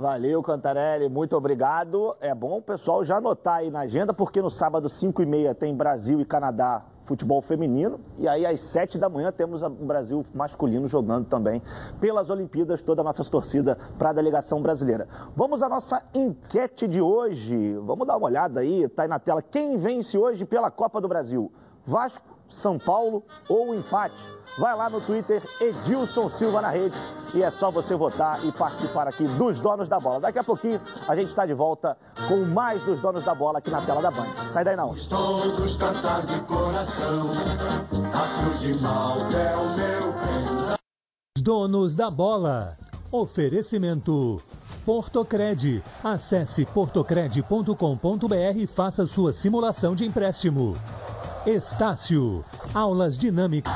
[0.00, 2.16] Valeu, Cantarelli, muito obrigado.
[2.22, 5.54] É bom o pessoal já anotar aí na agenda, porque no sábado, 5 e meia,
[5.54, 8.00] tem Brasil e Canadá futebol feminino.
[8.16, 11.60] E aí, às 7 da manhã, temos o Brasil masculino jogando também
[12.00, 15.06] pelas Olimpíadas, toda a nossa torcida para a delegação brasileira.
[15.36, 17.76] Vamos à nossa enquete de hoje.
[17.84, 19.42] Vamos dar uma olhada aí, tá aí na tela.
[19.42, 21.52] Quem vence hoje pela Copa do Brasil?
[21.84, 24.16] Vasco, São Paulo ou empate?
[24.58, 26.96] Vai lá no Twitter, Edilson Silva na rede,
[27.32, 30.20] e é só você votar e participar aqui dos Donos da Bola.
[30.20, 31.96] Daqui a pouquinho a gente está de volta
[32.28, 34.26] com mais dos Donos da Bola aqui na tela da Band.
[34.48, 34.92] Sai daí não.
[34.94, 37.22] Todos cantar de coração,
[38.12, 40.74] a cruz de mal é o meu bem.
[41.38, 42.76] Donos da Bola.
[43.12, 44.42] Oferecimento.
[44.84, 45.82] Portocred.
[46.02, 50.76] Acesse portocred.com.br e faça sua simulação de empréstimo.
[51.46, 52.44] Estácio.
[52.74, 53.72] Aulas dinâmicas.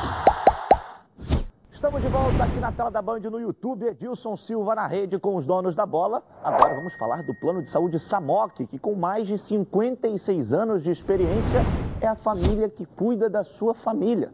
[1.73, 3.87] Estamos de volta aqui na tela da Band no YouTube.
[3.87, 6.23] Edilson Silva na rede com os donos da bola.
[6.43, 10.91] Agora vamos falar do plano de saúde Samok, que com mais de 56 anos de
[10.91, 11.63] experiência
[12.03, 14.31] é a família que cuida da sua família.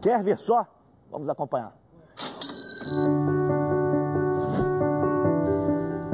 [0.00, 0.66] Quer ver só?
[1.10, 1.74] Vamos acompanhar.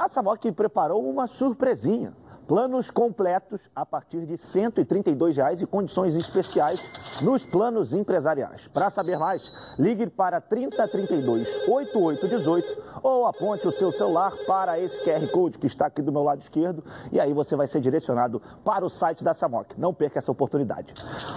[0.00, 2.14] a Samok preparou uma surpresinha.
[2.50, 8.66] Planos completos a partir de 132 reais e condições especiais nos planos empresariais.
[8.66, 15.24] Para saber mais, ligue para 3032 8818 ou aponte o seu celular para esse QR
[15.30, 16.82] Code que está aqui do meu lado esquerdo
[17.12, 19.78] e aí você vai ser direcionado para o site da Samok.
[19.78, 20.92] Não perca essa oportunidade.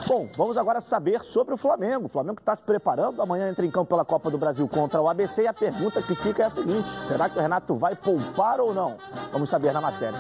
[0.08, 2.08] Bom, vamos agora saber sobre o Flamengo.
[2.08, 5.08] O Flamengo está se preparando, amanhã entra em campo pela Copa do Brasil contra o
[5.08, 8.60] ABC e a pergunta que fica é a seguinte: será que o Renato vai poupar
[8.60, 8.98] ou não?
[9.32, 10.18] Vamos saber na matéria.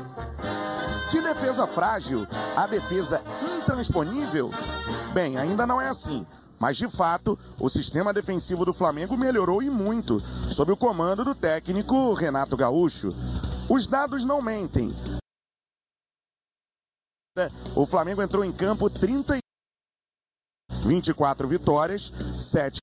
[1.13, 2.25] De defesa frágil
[2.57, 3.23] a defesa
[3.59, 4.49] intransponível?
[5.13, 6.25] Bem, ainda não é assim.
[6.59, 11.35] Mas de fato, o sistema defensivo do Flamengo melhorou e muito, sob o comando do
[11.35, 13.09] técnico Renato Gaúcho.
[13.69, 14.89] Os dados não mentem.
[17.75, 19.37] O Flamengo entrou em campo 30
[20.83, 22.79] 24 vitórias, 7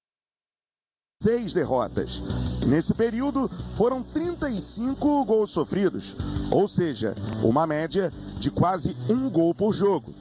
[1.20, 2.49] 6 derrotas.
[2.66, 6.16] Nesse período, foram 35 gols sofridos,
[6.50, 10.14] ou seja, uma média de quase um gol por jogo.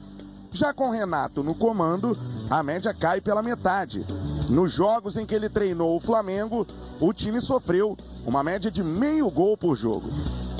[0.52, 2.16] Já com Renato no comando,
[2.48, 4.04] a média cai pela metade.
[4.48, 6.66] Nos jogos em que ele treinou o Flamengo,
[6.98, 10.08] o time sofreu uma média de meio gol por jogo.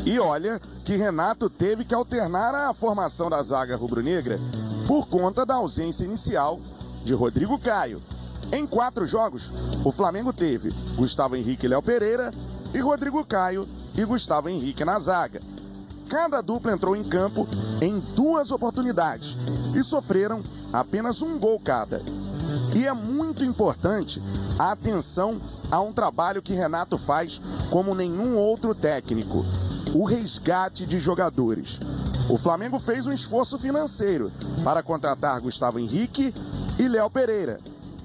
[0.04, 4.38] E olha que Renato teve que alternar a formação da zaga rubro-negra
[4.86, 6.60] por conta da ausência inicial
[7.04, 8.00] de Rodrigo Caio.
[8.52, 9.52] Em quatro jogos,
[9.84, 12.32] o Flamengo teve Gustavo Henrique e Léo Pereira
[12.74, 15.40] e Rodrigo Caio e Gustavo Henrique na zaga.
[16.08, 17.46] Cada dupla entrou em campo
[17.80, 19.36] em duas oportunidades
[19.76, 22.02] e sofreram apenas um gol cada.
[22.74, 24.20] E é muito importante
[24.58, 29.44] a atenção a um trabalho que Renato faz como nenhum outro técnico:
[29.94, 31.78] o resgate de jogadores.
[32.28, 34.32] O Flamengo fez um esforço financeiro
[34.64, 36.34] para contratar Gustavo Henrique
[36.78, 37.60] e Léo Pereira.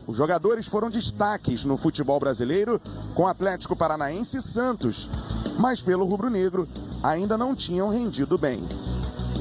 [0.07, 2.79] Os jogadores foram destaques no futebol brasileiro
[3.15, 5.09] com Atlético Paranaense e Santos,
[5.57, 6.67] mas pelo rubro-negro
[7.01, 8.61] ainda não tinham rendido bem.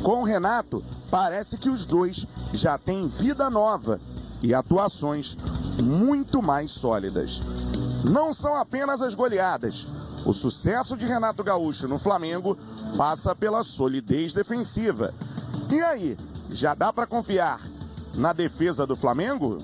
[0.02, 3.98] Com o Renato, parece que os dois já têm vida nova
[4.42, 5.36] e atuações
[5.82, 7.40] muito mais sólidas.
[8.10, 9.86] Não são apenas as goleadas.
[10.26, 12.56] O sucesso de Renato Gaúcho no Flamengo
[12.96, 15.12] passa pela solidez defensiva.
[15.70, 16.16] E aí,
[16.50, 17.60] já dá para confiar
[18.14, 19.58] na defesa do Flamengo?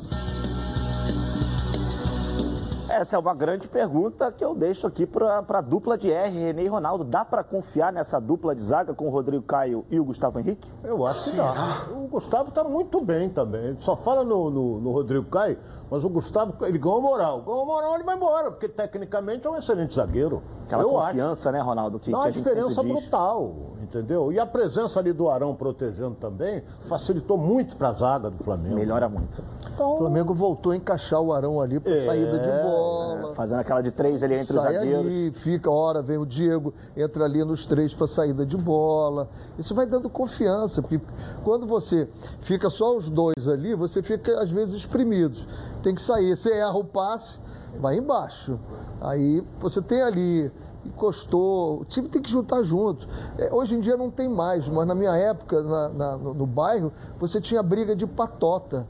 [2.91, 6.65] Essa é uma grande pergunta que eu deixo aqui para a dupla de R, René
[6.65, 7.05] e Ronaldo.
[7.05, 10.69] Dá para confiar nessa dupla de zaga com o Rodrigo Caio e o Gustavo Henrique?
[10.83, 11.87] Eu acho que dá.
[11.93, 13.65] O Gustavo está muito bem também.
[13.67, 15.57] Ele só fala no, no, no, Rodrigo Caio,
[15.91, 17.43] mas o Gustavo, ele ganhou moral.
[17.43, 20.43] Ganhou moral, ele vai embora, porque tecnicamente é um excelente zagueiro.
[20.67, 21.59] Aquela eu confiança, acho.
[21.59, 21.99] né, Ronaldo?
[21.99, 24.33] Que, Dá uma diferença brutal, entendeu?
[24.33, 28.77] E a presença ali do Arão protegendo também facilitou muito para a zaga do Flamengo.
[28.77, 29.43] Melhora muito.
[29.75, 33.33] Então, o Flamengo voltou a encaixar o Arão ali para é, saída de bola.
[33.33, 35.01] É, fazendo aquela de três ali entre Sai os zagueiros.
[35.01, 39.29] ali, fica, hora vem o Diego, entra ali nos três para saída de bola.
[39.59, 41.01] Isso vai dando confiança, porque
[41.43, 42.09] quando você
[42.43, 45.37] fica só os dois ali, você fica às vezes espremido.
[45.83, 47.39] Tem que sair, você erra o passe,
[47.81, 48.59] vai embaixo.
[49.01, 50.53] Aí você tem ali,
[50.85, 53.09] encostou, o time tem que juntar junto.
[53.39, 56.47] É, hoje em dia não tem mais, mas na minha época, na, na, no, no
[56.47, 58.87] bairro, você tinha briga de patota.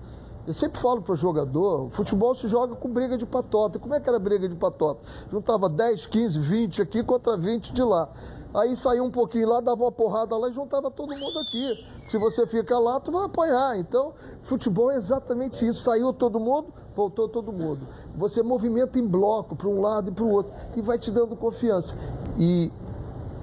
[0.46, 3.79] Eu sempre falo para o jogador, futebol se joga com briga de patota.
[3.79, 5.00] Como é que era briga de patota?
[5.29, 8.09] Juntava 10, 15, 20 aqui contra 20 de lá.
[8.53, 11.72] Aí saía um pouquinho lá, dava uma porrada lá e juntava todo mundo aqui.
[12.11, 13.79] Se você fica lá, tu vai apanhar.
[13.79, 15.83] Então, futebol é exatamente isso.
[15.83, 17.87] Saiu todo mundo, voltou todo mundo.
[18.16, 21.37] Você movimenta em bloco para um lado e para o outro e vai te dando
[21.37, 21.94] confiança.
[22.37, 22.72] E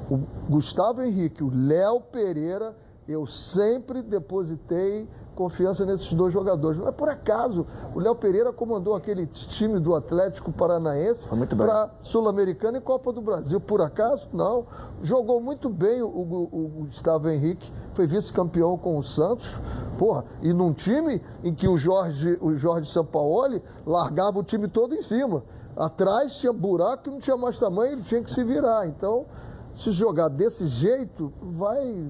[0.09, 0.17] o
[0.49, 2.75] Gustavo Henrique, o Léo Pereira,
[3.07, 6.79] eu sempre depositei confiança nesses dois jogadores.
[6.79, 7.65] Não é por acaso.
[7.93, 13.61] O Léo Pereira comandou aquele time do Atlético Paranaense para Sul-Americana e Copa do Brasil.
[13.61, 14.27] Por acaso?
[14.33, 14.65] Não.
[15.01, 19.59] Jogou muito bem o, o, o Gustavo Henrique, foi vice-campeão com o Santos.
[19.99, 24.95] Porra, e num time em que o Jorge, o Jorge Sampaoli largava o time todo
[24.95, 25.43] em cima.
[25.75, 28.87] Atrás tinha buraco e não tinha mais tamanho, ele tinha que se virar.
[28.87, 29.27] Então,
[29.75, 32.09] se jogar desse jeito, vai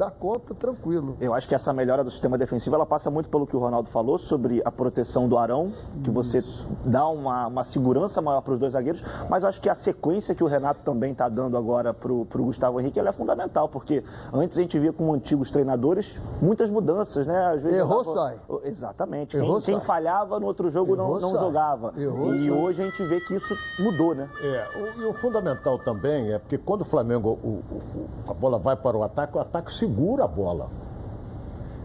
[0.00, 1.14] dá conta tranquilo.
[1.20, 3.90] Eu acho que essa melhora do sistema defensivo ela passa muito pelo que o Ronaldo
[3.90, 5.70] falou sobre a proteção do Arão,
[6.02, 6.42] que você
[6.86, 10.34] dá uma, uma segurança maior para os dois zagueiros, mas eu acho que a sequência
[10.34, 14.56] que o Renato também está dando agora para o Gustavo Henrique é fundamental, porque antes
[14.56, 17.56] a gente via com antigos treinadores muitas mudanças, né?
[17.56, 18.14] Vezes Errou, dava...
[18.14, 18.38] sai.
[18.64, 19.36] Exatamente.
[19.36, 21.92] Errou, quem, quem, falhava no outro jogo Errou, não, não jogava.
[21.98, 22.50] Errou, e sai.
[22.50, 24.30] hoje a gente vê que isso mudou, né?
[24.40, 28.58] É, o, e o fundamental também é porque quando o Flamengo, o, o, a bola
[28.58, 30.70] vai para o ataque, o ataque segura a bola.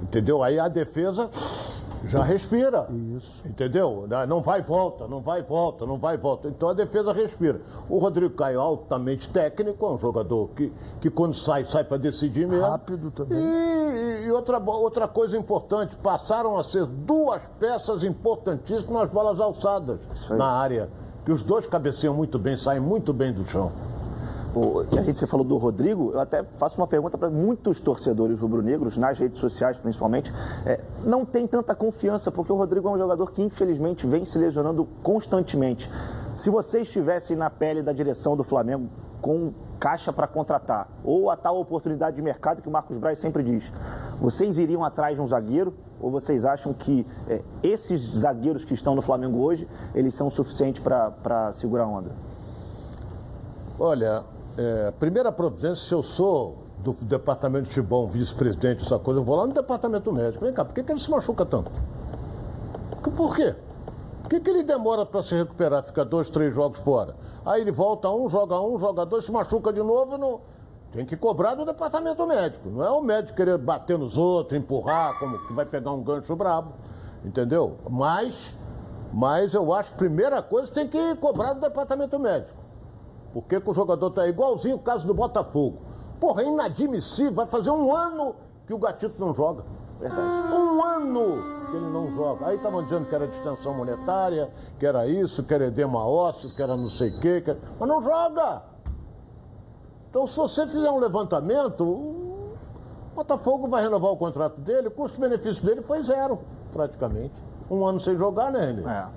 [0.02, 0.44] Entendeu?
[0.44, 1.30] Aí a defesa
[2.04, 2.88] já respira.
[3.18, 3.48] Isso.
[3.48, 4.08] Entendeu?
[4.28, 6.48] Não vai e volta, não vai e volta, não vai e volta.
[6.48, 7.62] Então a defesa respira.
[7.89, 12.48] O Rodrigo Caio, altamente técnico, é um jogador que, que quando sai, sai para decidir
[12.48, 12.65] mesmo.
[12.65, 13.39] Rápido também.
[13.39, 20.00] E, e, outra, outra coisa importante, passaram a ser duas peças importantíssimas nas bolas alçadas
[20.30, 20.89] na área.
[21.26, 23.72] Que os dois cabeceiam muito bem, saem muito bem do chão
[24.98, 28.98] a gente você falou do Rodrigo, eu até faço uma pergunta para muitos torcedores rubro-negros,
[28.98, 30.32] nas redes sociais principalmente,
[30.65, 34.38] é, não tem tanta confiança, porque o Rodrigo é um jogador que infelizmente vem se
[34.38, 35.89] lesionando constantemente.
[36.34, 38.89] Se vocês estivessem na pele da direção do Flamengo
[39.22, 43.44] com caixa para contratar, ou a tal oportunidade de mercado que o Marcos Braz sempre
[43.44, 43.72] diz,
[44.22, 48.96] vocês iriam atrás de um zagueiro ou vocês acham que é, esses zagueiros que estão
[48.96, 52.12] no Flamengo hoje, eles são suficientes para segurar a onda?
[53.78, 54.24] Olha,
[54.58, 59.36] é, primeira providência, se eu sou do departamento de futebol, vice-presidente, essa coisa, eu vou
[59.36, 60.44] lá no departamento médico.
[60.44, 61.72] Vem cá, por que, que ele se machuca tanto?
[63.15, 63.56] Por quê?
[64.22, 67.15] Por que, que ele demora para se recuperar, fica dois, três jogos fora?
[67.46, 70.41] Aí ele volta um, joga um, joga dois, se machuca de novo, não...
[70.91, 72.70] tem que cobrar do departamento médico.
[72.70, 76.36] Não é o médico querer bater nos outros, empurrar, como que vai pegar um gancho
[76.36, 76.74] brabo,
[77.24, 77.78] entendeu?
[77.89, 78.58] Mas,
[79.13, 82.64] mas eu acho que a primeira coisa tem que cobrar do departamento médico.
[83.36, 85.80] Por que, o jogador está igualzinho o caso do Botafogo?
[86.21, 87.34] Porra, é inadmissível.
[87.34, 88.34] Vai fazer um ano
[88.65, 89.65] que o Gatito não joga.
[90.00, 90.54] Verdade.
[90.54, 92.48] Um ano que ele não joga.
[92.48, 96.62] Aí estavam dizendo que era distensão monetária, que era isso, que era edema ósseo, que
[96.63, 97.58] era não sei o quê, que...
[97.78, 98.63] mas não joga.
[100.10, 102.56] Então, se você fizer um levantamento, o
[103.13, 106.39] Botafogo vai renovar o contrato dele, o custo-benefício dele foi zero,
[106.71, 107.43] praticamente.
[107.69, 108.84] Um ano sem jogar, né, Renê?
[108.89, 109.08] É.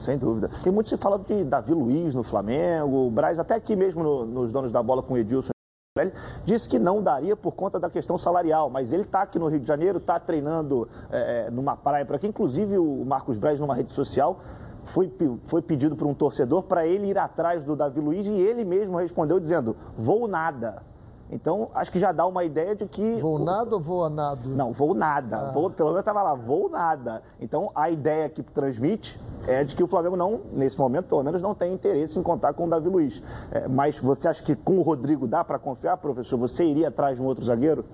[0.00, 0.50] Sem dúvida.
[0.62, 4.26] Tem muito se fala de Davi Luiz no Flamengo, o Braz, até aqui mesmo no,
[4.26, 5.50] nos donos da bola com o Edilson.
[5.98, 6.12] Ele
[6.44, 9.58] disse que não daria por conta da questão salarial, mas ele está aqui no Rio
[9.58, 12.26] de Janeiro, está treinando é, numa praia por aqui.
[12.26, 14.40] Inclusive, o Marcos Braz, numa rede social,
[14.84, 15.12] foi,
[15.46, 18.96] foi pedido por um torcedor para ele ir atrás do Davi Luiz e ele mesmo
[18.96, 20.82] respondeu dizendo: vou nada.
[21.30, 23.20] Então, acho que já dá uma ideia de que.
[23.20, 24.40] Vou nada ou vou nada?
[24.46, 25.36] Não, vou nada.
[25.36, 25.52] Ah.
[25.52, 27.22] Vou, pelo menos estava lá, vou nada.
[27.40, 31.42] Então, a ideia que transmite é de que o Flamengo não, nesse momento, pelo menos,
[31.42, 33.22] não tem interesse em contar com o Davi Luiz.
[33.50, 36.38] É, mas você acha que com o Rodrigo dá para confiar, professor?
[36.38, 37.84] Você iria atrás de um outro zagueiro?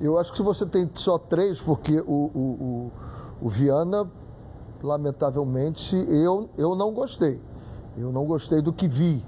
[0.00, 2.92] Eu acho que se você tem só três, porque o, o, o,
[3.42, 4.08] o Viana,
[4.82, 7.40] lamentavelmente, eu, eu não gostei.
[7.96, 9.22] Eu não gostei do que vi.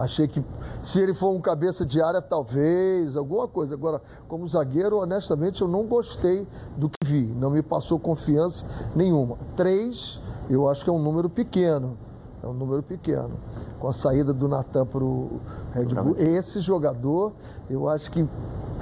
[0.00, 0.42] Achei que
[0.82, 3.74] se ele for um cabeça de área, talvez, alguma coisa.
[3.74, 7.32] Agora, como zagueiro, honestamente, eu não gostei do que vi.
[7.36, 9.36] Não me passou confiança nenhuma.
[9.56, 11.98] Três, eu acho que é um número pequeno.
[12.42, 13.32] É um número pequeno.
[13.78, 15.40] Com a saída do Natan para o
[15.72, 16.16] Red Bull.
[16.18, 17.32] Esse jogador,
[17.68, 18.26] eu acho que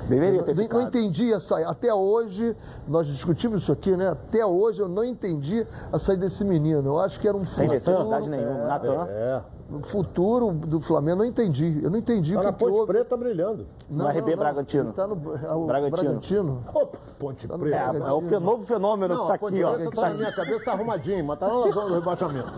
[0.09, 0.81] Deveria ter não, ficado.
[0.81, 1.69] não entendi a saída.
[1.69, 4.09] Até hoje, nós discutimos isso aqui, né?
[4.11, 6.89] Até hoje eu não entendi a saída desse menino.
[6.89, 7.75] Eu acho que era um Sem futuro.
[7.75, 8.59] necessidade nenhuma.
[8.61, 9.07] é, Natan.
[9.09, 9.43] É.
[9.71, 11.81] o futuro do Flamengo, eu não entendi.
[11.85, 12.87] Eu não entendi Tá o na que, que Ponte houve.
[12.93, 13.67] Preta brilhando.
[13.91, 14.93] No RB Bragantino.
[14.93, 16.03] Tá no é o Bragantino.
[16.03, 16.65] Bragantino.
[16.73, 17.77] Opa, Ponte Tá no Preta.
[17.97, 19.73] É, é o novo fenômeno Não, que tá a Ponte aqui, ó.
[19.75, 21.95] Preta que tá tá na minha cabeça, tá arrumadinho, mas tá lá na zona do
[21.95, 22.49] rebaixamento.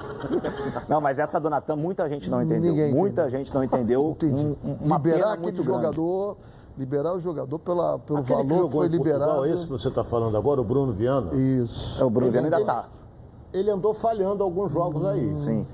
[0.88, 2.70] Não, mas essa do Natan, muita gente não entendeu.
[2.72, 3.38] Ninguém muita entendeu.
[3.38, 4.10] gente não entendeu.
[4.10, 4.46] Entendi.
[4.64, 6.36] Um- um- liberar aquele jogador,
[6.78, 9.46] liberar o jogador pela, pelo Aquele que valor que, jogou foi em Portugal, liberado.
[9.46, 12.00] esse que você está falando agora, o Bruno Viana, Isso.
[12.00, 12.88] É, o Bruno Ele- Viana ainda ele- tá.
[13.52, 15.34] ele andou falhando alguns jogos aí.
[15.34, 15.66] Sim.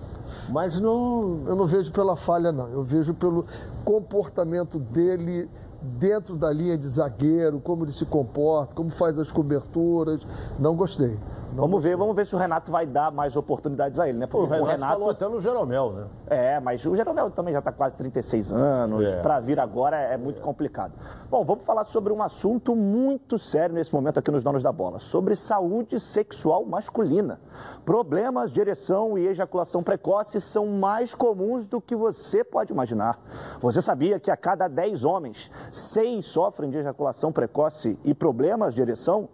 [0.49, 1.43] Mas não.
[1.47, 2.69] Eu não vejo pela falha, não.
[2.69, 3.45] Eu vejo pelo
[3.85, 5.49] comportamento dele
[5.83, 10.27] dentro da linha de zagueiro, como ele se comporta, como faz as coberturas.
[10.59, 11.19] Não gostei.
[11.57, 14.27] Vamos ver, vamos ver se o Renato vai dar mais oportunidades a ele, né?
[14.27, 16.07] Porque o Renato, falou até no Jeromel, né?
[16.27, 19.05] É, mas o Jeromel também já está quase 36 anos.
[19.05, 19.23] É.
[19.23, 20.93] Para vir agora é muito complicado.
[21.31, 24.99] Bom, vamos falar sobre um assunto muito sério nesse momento aqui nos Donos da Bola:
[24.99, 27.41] sobre saúde sexual masculina.
[27.85, 33.19] Problemas de ereção e ejaculação precoce são mais comuns do que você pode imaginar.
[33.61, 38.83] Você sabia que a cada 10 homens, 6 sofrem de ejaculação precoce e problemas de
[38.83, 39.29] ereção?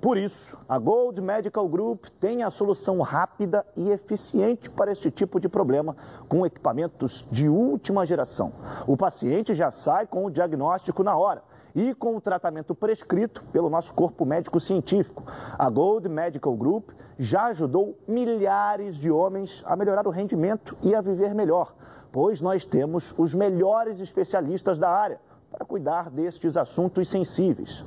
[0.00, 5.40] Por isso, a Gold Medical Group tem a solução rápida e eficiente para este tipo
[5.40, 5.96] de problema
[6.28, 8.52] com equipamentos de última geração.
[8.86, 11.42] O paciente já sai com o diagnóstico na hora
[11.74, 15.24] e com o tratamento prescrito pelo nosso corpo médico científico.
[15.58, 21.00] A Gold Medical Group já ajudou milhares de homens a melhorar o rendimento e a
[21.00, 21.74] viver melhor,
[22.12, 25.18] pois nós temos os melhores especialistas da área
[25.50, 27.84] para cuidar destes assuntos sensíveis.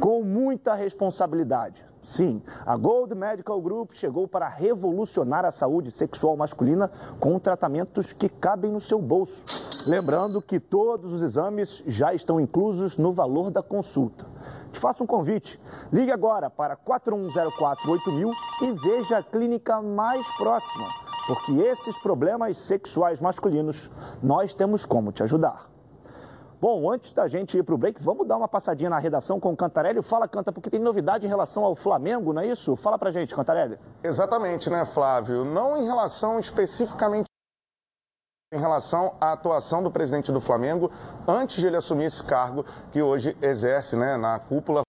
[0.00, 1.84] Com muita responsabilidade.
[2.02, 8.28] Sim, a Gold Medical Group chegou para revolucionar a saúde sexual masculina com tratamentos que
[8.28, 9.44] cabem no seu bolso.
[9.86, 14.26] Lembrando que todos os exames já estão inclusos no valor da consulta.
[14.72, 15.60] Te faço um convite.
[15.92, 20.88] Ligue agora para 41048000 e veja a clínica mais próxima,
[21.28, 23.88] porque esses problemas sexuais masculinos
[24.20, 25.71] nós temos como te ajudar.
[26.62, 29.52] Bom, antes da gente ir para o break, vamos dar uma passadinha na redação com
[29.52, 30.00] o Cantarelli.
[30.00, 32.76] Fala, Canta, porque tem novidade em relação ao Flamengo, não é isso?
[32.76, 33.76] Fala pra gente, Cantarelli.
[34.00, 35.44] Exatamente, né, Flávio?
[35.44, 37.24] Não em relação especificamente
[38.54, 40.88] em relação à atuação do presidente do Flamengo
[41.26, 44.82] antes de ele assumir esse cargo que hoje exerce né, na cúpula.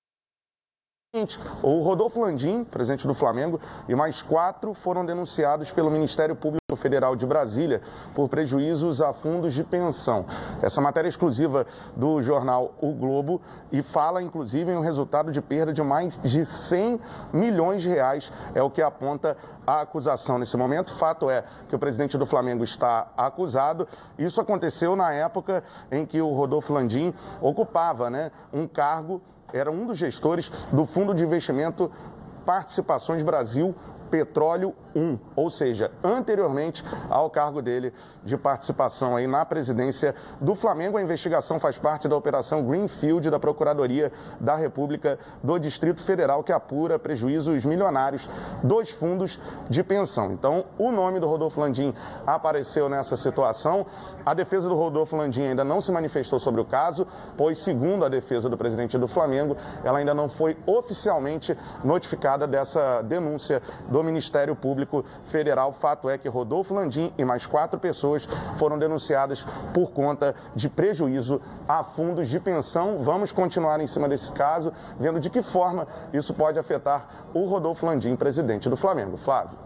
[1.62, 7.16] O Rodolfo Landim, presidente do Flamengo, e mais quatro foram denunciados pelo Ministério Público Federal
[7.16, 7.84] de Brasília
[8.16, 10.26] por prejuízos a fundos de pensão.
[10.60, 13.40] Essa matéria é exclusiva do jornal O Globo
[13.72, 17.00] e fala, inclusive, em um resultado de perda de mais de 100
[17.32, 20.98] milhões de reais, é o que aponta a acusação nesse momento.
[20.98, 23.88] Fato é que o presidente do Flamengo está acusado.
[24.18, 29.22] Isso aconteceu na época em que o Rodolfo Landim ocupava né, um cargo
[29.54, 31.90] era um dos gestores do Fundo de Investimento
[32.46, 33.74] Participações Brasil
[34.14, 37.92] Petróleo 1, ou seja, anteriormente ao cargo dele
[38.24, 41.00] de participação aí na presidência do Flamengo.
[41.00, 46.52] A investigação faz parte da Operação Greenfield da Procuradoria da República do Distrito Federal, que
[46.52, 48.30] apura prejuízos milionários
[48.64, 50.32] dos fundos de pensão.
[50.32, 51.92] Então, o nome do Rodolfo Landim
[52.28, 53.84] apareceu nessa situação.
[54.24, 58.10] A defesa do Rodolfo Landim ainda não se manifestou sobre o caso, pois, segundo a
[58.10, 63.60] defesa do presidente do Flamengo, ela ainda não foi oficialmente notificada dessa denúncia
[63.90, 65.74] do Ministério Público Federal.
[65.74, 68.28] Fato é que Rodolfo Landim e mais quatro pessoas
[68.58, 73.00] foram denunciadas por conta de prejuízo a fundos de pensão.
[73.00, 77.86] Vamos continuar em cima desse caso, vendo de que forma isso pode afetar o Rodolfo
[77.86, 79.18] Landim, presidente do Flamengo.
[79.18, 79.64] Flávio.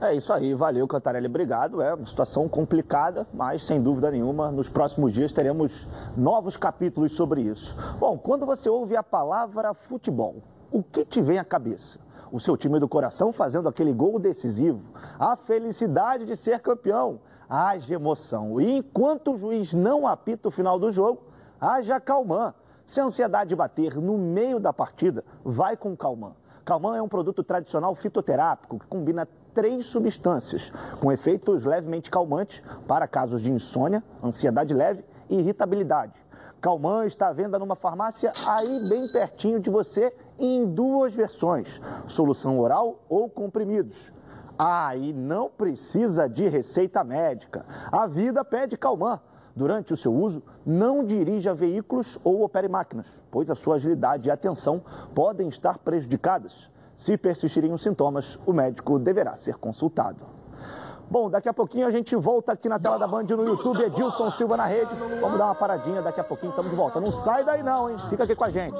[0.00, 1.80] É isso aí, valeu Cantarelli, obrigado.
[1.80, 7.42] É uma situação complicada, mas sem dúvida nenhuma, nos próximos dias teremos novos capítulos sobre
[7.42, 7.74] isso.
[7.98, 11.98] Bom, quando você ouve a palavra futebol, o que te vem à cabeça?
[12.34, 14.82] O seu time do coração fazendo aquele gol decisivo,
[15.20, 18.60] a felicidade de ser campeão, haja emoção.
[18.60, 21.22] E enquanto o juiz não apita o final do jogo,
[21.60, 22.52] haja calmã.
[22.84, 26.32] Se a ansiedade bater no meio da partida, vai com calmã.
[26.64, 33.06] Calmã é um produto tradicional fitoterápico que combina três substâncias com efeitos levemente calmantes para
[33.06, 36.23] casos de insônia, ansiedade leve e irritabilidade.
[36.64, 42.58] Calmã está à venda numa farmácia aí bem pertinho de você em duas versões: solução
[42.58, 44.10] oral ou comprimidos.
[44.58, 47.66] Ah, e não precisa de receita médica.
[47.92, 49.20] A vida pede Calmã.
[49.54, 54.32] Durante o seu uso, não dirija veículos ou opere máquinas, pois a sua agilidade e
[54.32, 54.82] atenção
[55.14, 56.70] podem estar prejudicadas.
[56.96, 60.24] Se persistirem os sintomas, o médico deverá ser consultado.
[61.10, 64.30] Bom, daqui a pouquinho a gente volta aqui na tela da Band no YouTube, Edilson
[64.30, 64.90] Silva na rede.
[65.20, 67.00] Vamos dar uma paradinha, daqui a pouquinho estamos de volta.
[67.00, 67.96] Não sai daí não, hein?
[68.08, 68.76] Fica aqui com a gente.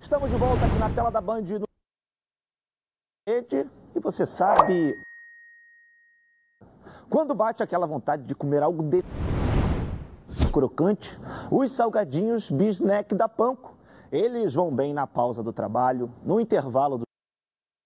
[0.00, 1.66] Estamos de volta aqui na tela da Band no
[3.28, 3.68] rede.
[3.94, 4.94] E você sabe
[7.08, 9.02] quando bate aquela vontade de comer algo de
[10.52, 11.18] crocante,
[11.50, 13.79] os salgadinhos Bisnack da Panko.
[14.10, 17.04] Eles vão bem na pausa do trabalho, no intervalo do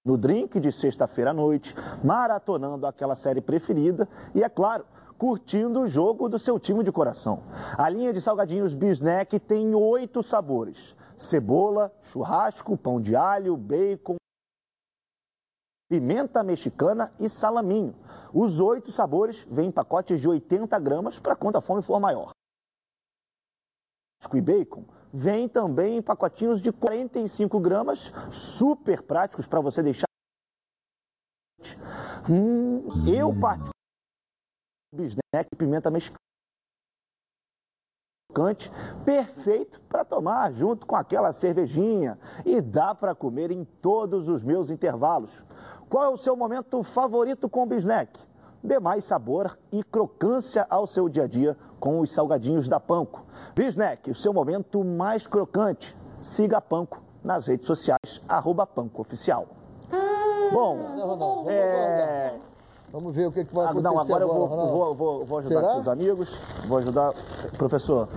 [0.04, 4.84] no drink de sexta-feira à noite, maratonando aquela série preferida e, é claro,
[5.16, 7.42] curtindo o jogo do seu time de coração.
[7.78, 14.16] A linha de salgadinhos Bisnack tem oito sabores: cebola, churrasco, pão de alho, bacon,
[15.88, 17.94] pimenta mexicana e salaminho.
[18.32, 22.30] Os oito sabores vêm em pacotes de 80 gramas para quando a fome for maior.
[24.34, 24.84] E bacon
[25.16, 30.08] vem também em pacotinhos de 45 gramas, super práticos para você deixar.
[32.28, 33.70] Hum, eu particularmente
[34.92, 36.18] bisnack pimenta mexicana
[39.04, 44.70] perfeito para tomar junto com aquela cervejinha e dá para comer em todos os meus
[44.70, 45.44] intervalos.
[45.88, 48.33] Qual é o seu momento favorito com o?
[48.64, 53.20] Dê mais sabor e crocância ao seu dia a dia com os salgadinhos da Panko.
[53.54, 55.94] Bisnack, o seu momento mais crocante.
[56.18, 59.46] Siga a Panko nas redes sociais, arroba Panko Oficial.
[60.50, 60.78] Bom,
[61.46, 62.38] é...
[62.90, 65.60] Vamos ver o que, que vai acontecer Não, agora eu vou, vou, vou, vou ajudar
[65.60, 65.76] Será?
[65.76, 66.40] os amigos.
[66.66, 67.12] Vou ajudar.
[67.58, 68.08] Professor,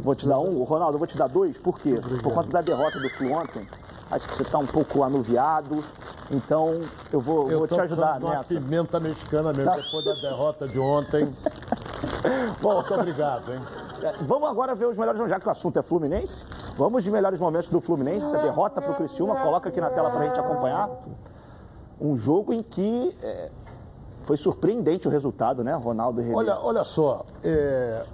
[0.00, 0.62] vou te dar um.
[0.62, 1.58] Ronaldo, eu vou te dar dois.
[1.58, 1.98] Por quê?
[2.22, 3.66] Por conta da derrota do Flu ontem.
[4.12, 5.82] Acho que você está um pouco anuviado.
[6.30, 6.78] Então,
[7.12, 8.54] eu vou, Eu vou te ajudar de uma nessa.
[8.54, 9.76] pimenta mexicana mesmo, Tá.
[9.76, 11.34] depois da derrota de ontem.
[12.60, 13.60] Bom, Muito obrigado, hein?
[14.02, 16.44] É, Vamos agora ver os melhores, já que o assunto é Fluminense.
[16.76, 18.34] Vamos de melhores momentos do Fluminense.
[18.36, 19.36] A derrota para o Criciúma.
[19.36, 20.90] Coloca aqui na tela para a gente acompanhar.
[22.00, 23.50] Um jogo em que é,
[24.24, 26.34] foi surpreendente o resultado, né, Ronaldo e?
[26.34, 28.04] Olha, olha só, é,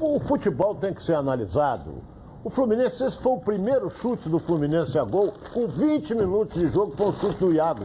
[0.00, 1.94] o futebol tem que ser analisado.
[2.42, 6.68] O Fluminense, esse foi o primeiro chute do Fluminense a gol, com 20 minutos de
[6.68, 7.84] jogo, foi um chute do Iago.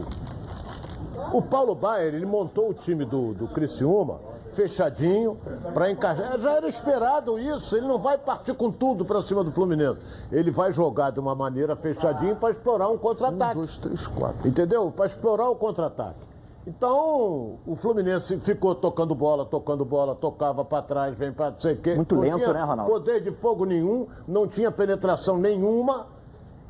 [1.30, 5.36] O Paulo Baier, ele montou o time do, do Criciúma, fechadinho,
[5.74, 6.38] para encaixar.
[6.38, 10.00] Já era esperado isso, ele não vai partir com tudo para cima do Fluminense.
[10.32, 13.58] Ele vai jogar de uma maneira fechadinho para explorar um contra-ataque.
[13.58, 14.48] Um, dois, três, quatro.
[14.48, 14.90] Entendeu?
[14.90, 16.25] Para explorar o contra-ataque.
[16.66, 21.74] Então, o Fluminense ficou tocando bola, tocando bola, tocava para trás, vem para não sei
[21.74, 21.94] o quê.
[21.94, 22.90] Muito Não lento, tinha né, Ronaldo?
[22.90, 26.08] Poder de fogo nenhum, não tinha penetração nenhuma.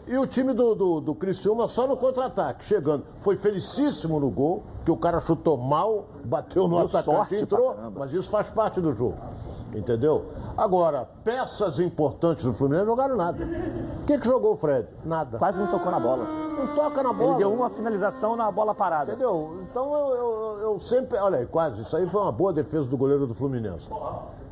[0.07, 3.05] E o time do, do, do Criciúma só no contra-ataque, chegando.
[3.21, 7.41] Foi felicíssimo no gol, que o cara chutou mal, bateu no Deu atacante sorte e
[7.41, 9.17] entrou, mas isso faz parte do jogo.
[9.77, 10.25] Entendeu?
[10.57, 13.45] Agora, peças importantes do Fluminense jogaram nada.
[14.01, 14.89] O que, que jogou o Fred?
[15.05, 15.37] Nada.
[15.39, 16.25] Quase não tocou na bola.
[16.57, 17.31] Não toca na bola.
[17.33, 19.13] Ele deu uma finalização na bola parada.
[19.13, 19.59] Entendeu?
[19.71, 21.19] Então eu, eu, eu sempre.
[21.19, 21.83] Olha aí, quase.
[21.83, 23.91] Isso aí foi uma boa defesa do goleiro do Fluminense.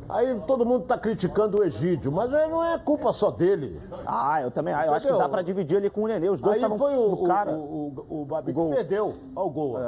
[0.07, 3.81] Aí todo mundo está criticando o Egídio, mas é, não é culpa só dele.
[4.05, 4.75] Ah, eu também.
[4.75, 6.29] Eu acho que dá para dividir ali com o Nenê.
[6.29, 7.51] Os dois Aí estavam foi o, no cara.
[7.51, 8.69] o, o, o Babi gol.
[8.69, 9.79] que perdeu ao gol.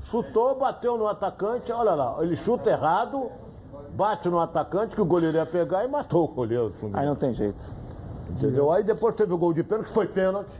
[0.00, 3.30] Chutou, bateu no atacante, olha lá, ele chuta errado,
[3.94, 7.00] bate no atacante que o goleiro ia pegar e matou o goleiro do Fluminense.
[7.02, 7.62] Aí não tem jeito.
[8.30, 8.70] Entendeu?
[8.70, 10.54] Aí depois teve o gol de pênalti, que foi pênalti.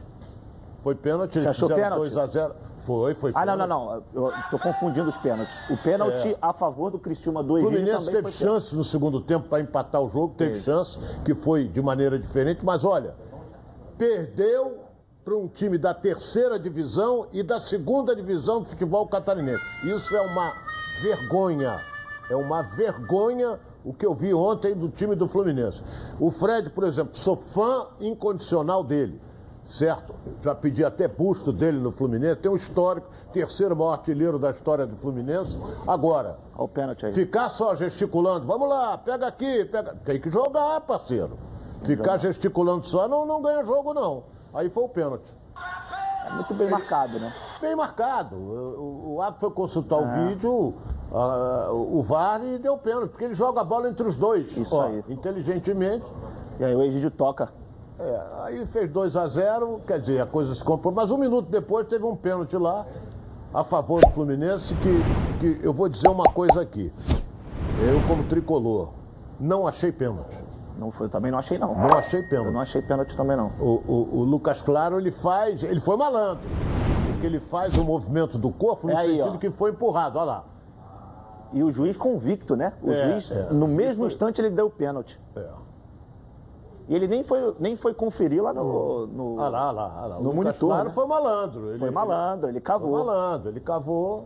[0.83, 2.13] Foi pênalti, eles achou fizeram pênalti?
[2.13, 2.51] 2x0.
[2.79, 3.69] Foi, foi Ah, não, pênalti.
[3.69, 4.27] não, não.
[4.27, 5.55] Eu tô confundindo os pênaltis.
[5.69, 6.37] O pênalti É.
[6.41, 8.43] a favor do Cristiúma do O Egídio Fluminense teve foi pênalti.
[8.61, 10.63] chance no segundo tempo para empatar o jogo, teve Teve.
[10.65, 13.15] chance, que foi de maneira diferente, mas olha,
[13.97, 14.79] perdeu
[15.23, 19.63] para um time da terceira divisão e da segunda divisão do futebol catarinense.
[19.85, 20.51] Isso é uma
[21.01, 21.79] vergonha.
[22.29, 25.83] É uma vergonha o que eu vi ontem do time do Fluminense.
[26.19, 29.21] O Fred, por exemplo, sou fã incondicional dele.
[29.65, 30.13] Certo?
[30.41, 32.35] Já pedi até busto dele no Fluminense.
[32.37, 35.57] Tem um histórico, terceiro maior artilheiro da história do Fluminense.
[35.87, 37.13] Agora, Olha o pênalti aí.
[37.13, 39.95] Ficar só gesticulando, vamos lá, pega aqui, pega.
[40.03, 41.37] Tem que jogar, parceiro.
[41.83, 44.23] Ficar gesticulando só não, não ganha jogo, não.
[44.53, 45.33] Aí foi o pênalti.
[46.25, 47.33] É muito bem marcado, né?
[47.61, 48.35] Bem marcado.
[48.35, 50.27] O, o, foi consultar o É.
[50.27, 50.73] vídeo,
[51.13, 54.57] ah, o VAR e deu pênalti, porque ele joga a bola entre os dois.
[54.57, 55.03] Isso ó, aí.
[55.09, 56.11] Inteligentemente.
[56.59, 57.49] E aí o Egídio toca.
[57.99, 60.93] É, aí fez 2 a 0 quer dizer, a coisa se comprou.
[60.93, 62.85] Mas um minuto depois teve um pênalti lá
[63.53, 64.99] a favor do Fluminense, que,
[65.59, 66.91] que eu vou dizer uma coisa aqui.
[67.79, 68.91] Eu, como tricolor,
[69.39, 70.37] não achei pênalti.
[70.77, 71.75] Não foi, eu também não achei, não.
[71.75, 72.47] Não achei pênalti.
[72.47, 73.51] Eu não achei pênalti também, não.
[73.59, 75.61] O, o- o Lucas Claro, ele faz.
[75.61, 76.43] Ele foi malandro.
[77.11, 79.37] Porque ele faz o movimento do corpo no É aí, sentido ó.
[79.37, 80.17] que foi empurrado.
[80.17, 80.43] Olha lá.
[81.53, 82.73] E o juiz convicto, né?
[82.81, 83.53] O É, juiz, é.
[83.53, 85.19] no mesmo instante, ele deu o pênalti.
[85.35, 85.47] É.
[86.89, 89.07] E ele nem foi, nem foi conferir lá no.
[89.07, 90.05] no Olha lá, lá.
[90.05, 90.19] lá.
[90.19, 90.89] No o monitor, né?
[90.89, 91.69] foi malandro.
[91.69, 92.91] Ele, Foi malandro, ele Foi cavou.
[93.05, 93.49] malandro.
[93.49, 94.25] Ele cavou.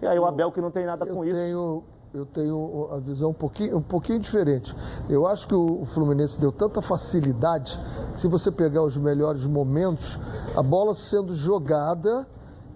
[0.00, 1.36] E aí o Abel que não tem nada com eu isso.
[1.36, 4.76] Tenho, eu tenho a visão um pouquinho, um pouquinho diferente.
[5.08, 7.76] Eu acho que o Fluminense deu tanta facilidade,
[8.14, 10.16] se você pegar os melhores momentos,
[10.56, 12.24] a bola sendo jogada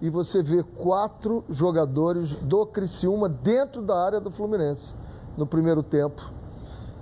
[0.01, 4.93] e você vê quatro jogadores do Criciúma dentro da área do Fluminense
[5.37, 6.31] no primeiro tempo.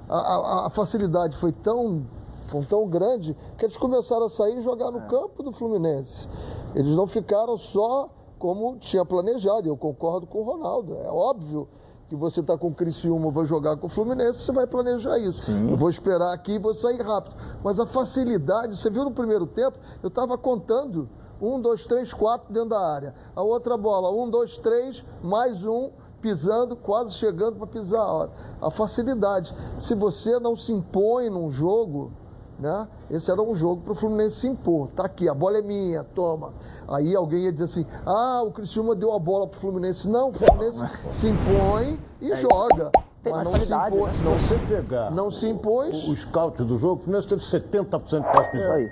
[0.08, 2.06] A, a- a facilidade foi tão,
[2.48, 6.28] foi tão grande que eles começaram a sair e jogar no campo do Fluminense.
[6.76, 9.68] Eles não ficaram só como tinha planejado.
[9.68, 10.94] Eu concordo com o Ronaldo.
[10.96, 11.68] É óbvio
[12.10, 15.52] que você está com o Criciúma, vai jogar com o Fluminense, você vai planejar isso.
[15.52, 17.36] Eu vou esperar aqui e vou sair rápido.
[17.64, 21.08] Mas a facilidade, você viu no primeiro tempo, eu estava contando.
[21.42, 23.14] Um, dois, três, quatro dentro da área.
[23.36, 25.90] A outra bola, um, dois, três, mais um,
[26.22, 28.30] pisando, quase chegando para pisar a hora.
[28.62, 29.54] A facilidade.
[29.78, 32.12] Se você não se impõe num jogo,
[32.60, 32.90] né?
[33.10, 34.90] Esse era um jogo para o Fluminense se impor.
[34.90, 36.52] Tá aqui, a bola é minha, toma.
[36.90, 40.10] Aí alguém ia dizer assim: ah, o Criciúma deu a bola para o Fluminense.
[40.10, 42.92] Não, o Fluminense se impõe e joga.
[43.24, 44.12] Tem mas não se impôs.
[44.12, 44.14] né?
[44.18, 46.08] Se Não, você pegar não se impôs.
[46.08, 47.80] o scout do jogo, o Fluminense teve 70%
[48.26, 48.76] de posse de Isso bola.
[48.78, 48.90] aí.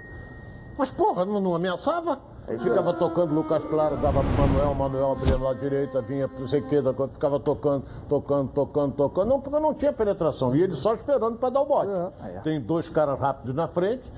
[0.78, 2.20] Mas, porra, não, não ameaçava?
[2.60, 6.82] Ficava tocando Lucas Claro, dava pro Manuel, Manuel abria lá direita, vinha pro sei que,
[7.12, 9.28] ficava tocando, tocando, tocando, tocando.
[9.28, 10.56] Não, porque não tinha penetração.
[10.56, 11.92] E ele só esperando para dar o bote.
[12.24, 12.40] É.
[12.40, 14.10] Tem dois caras rápidos na frente.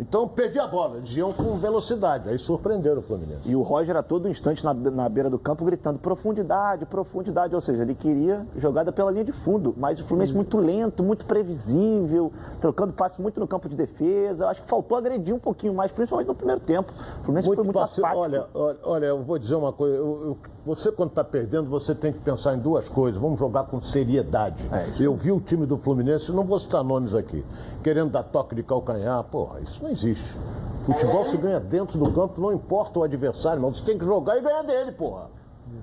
[0.00, 0.96] Então perdi a bola.
[0.96, 2.28] Eles iam com velocidade.
[2.28, 3.48] Aí surpreenderam o Fluminense.
[3.48, 7.54] E o Roger a todo instante na, na beira do campo gritando profundidade, profundidade.
[7.54, 9.74] Ou seja, ele queria jogada pela linha de fundo.
[9.76, 14.48] Mas o Fluminense muito lento, muito previsível, trocando passe muito no campo de defesa.
[14.48, 16.92] Acho que faltou agredir um pouquinho mais, principalmente no primeiro tempo.
[17.20, 19.96] O Fluminense foi muito passe- olha, olha, olha, eu vou dizer uma coisa.
[19.96, 23.20] eu- eu- você, quando está perdendo, você tem que pensar em duas coisas.
[23.20, 24.68] Vamos jogar com seriedade.
[24.72, 27.44] É, eu vi o time do Fluminense, não vou citar nomes aqui,
[27.82, 29.22] querendo dar toque de calcanhar.
[29.24, 30.36] Porra, isso não existe.
[30.82, 34.36] Futebol se ganha dentro do campo, não importa o adversário, mas você tem que jogar
[34.38, 35.28] e ganhar dele, porra.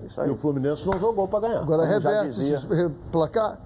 [0.05, 0.27] Isso aí.
[0.27, 1.61] E o Fluminense não jogou para ganhar.
[1.61, 3.59] Agora reverte esse re- placar?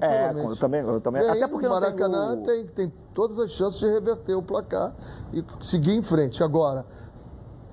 [0.00, 1.22] É, eu também, eu também.
[1.22, 4.34] Vem, Até porque o não tem Maracanã o- tem, tem todas as chances de reverter
[4.34, 4.92] o placar
[5.32, 6.42] e seguir em frente.
[6.42, 6.84] Agora,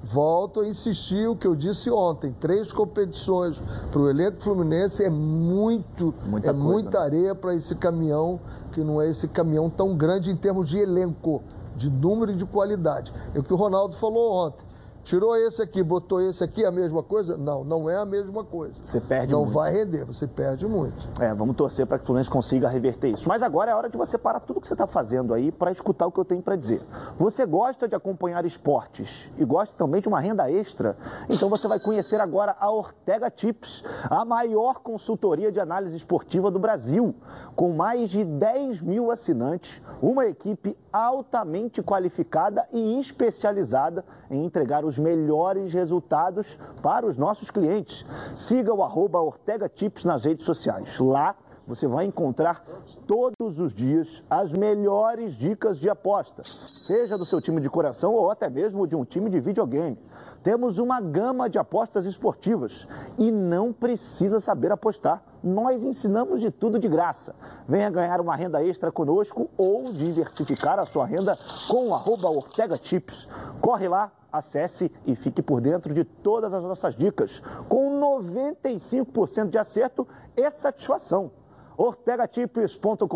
[0.04, 5.10] volto a insistir o que eu disse ontem: três competições para o elenco fluminense é
[5.10, 7.06] muito, Muita é coisa, muita né?
[7.06, 8.40] areia para esse caminhão,
[8.72, 11.42] que não é esse caminhão tão grande em termos de elenco,
[11.76, 13.14] de número e de qualidade.
[13.34, 14.66] É o que o Ronaldo falou ontem.
[15.04, 17.38] Tirou esse aqui, botou esse aqui, a mesma coisa?
[17.38, 18.74] Não, não é a mesma coisa.
[18.82, 19.54] Você perde Não muito.
[19.54, 21.10] vai render, você perde muito.
[21.22, 23.28] É, vamos torcer para que o Fluminense consiga reverter isso.
[23.28, 26.08] Mas agora é hora de você parar tudo que você está fazendo aí para escutar
[26.08, 26.82] o que eu tenho para dizer.
[27.20, 30.96] Você gosta de acompanhar esportes e gosta também de uma renda extra?
[31.30, 36.60] Então você vai conhecer agora a Ortega Tips, a maior consultoria de análise esportiva do
[36.60, 37.14] Brasil.
[37.56, 44.98] Com mais de 10 mil assinantes, uma equipe altamente qualificada e especializada em entregar os
[44.98, 48.06] melhores resultados para os nossos clientes.
[48.36, 50.98] Siga o arroba Ortega Tips nas redes sociais.
[51.00, 51.36] Lá
[51.66, 52.66] você vai encontrar
[53.08, 58.30] todos os dias as melhores dicas de aposta, seja do seu time de coração ou
[58.30, 59.98] até mesmo de um time de videogame.
[60.42, 62.88] Temos uma gama de apostas esportivas
[63.18, 65.24] e não precisa saber apostar.
[65.42, 67.36] Nós ensinamos de tudo de graça.
[67.68, 71.38] Venha ganhar uma renda extra conosco ou diversificar a sua renda
[71.70, 73.28] com o arroba Ortega Tips.
[73.62, 79.58] Corre lá, acesse e fique por dentro de todas as nossas dicas, com 95% de
[79.58, 81.32] acerto e satisfação.
[81.78, 83.08] ortegatips.com.br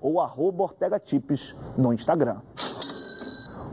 [0.00, 2.40] ou arroba ortegatips no Instagram.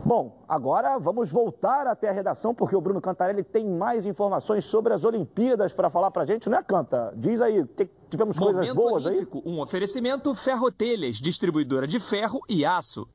[0.04, 4.94] Bom, agora vamos voltar até a redação, porque o Bruno Cantarelli tem mais informações sobre
[4.94, 7.12] as Olimpíadas para falar para a gente, né, Canta?
[7.16, 7.64] Diz aí,
[8.08, 9.52] tivemos Momento coisas boas Olímpico, aí?
[9.52, 13.06] Um oferecimento Ferrotelhas, distribuidora de ferro e aço.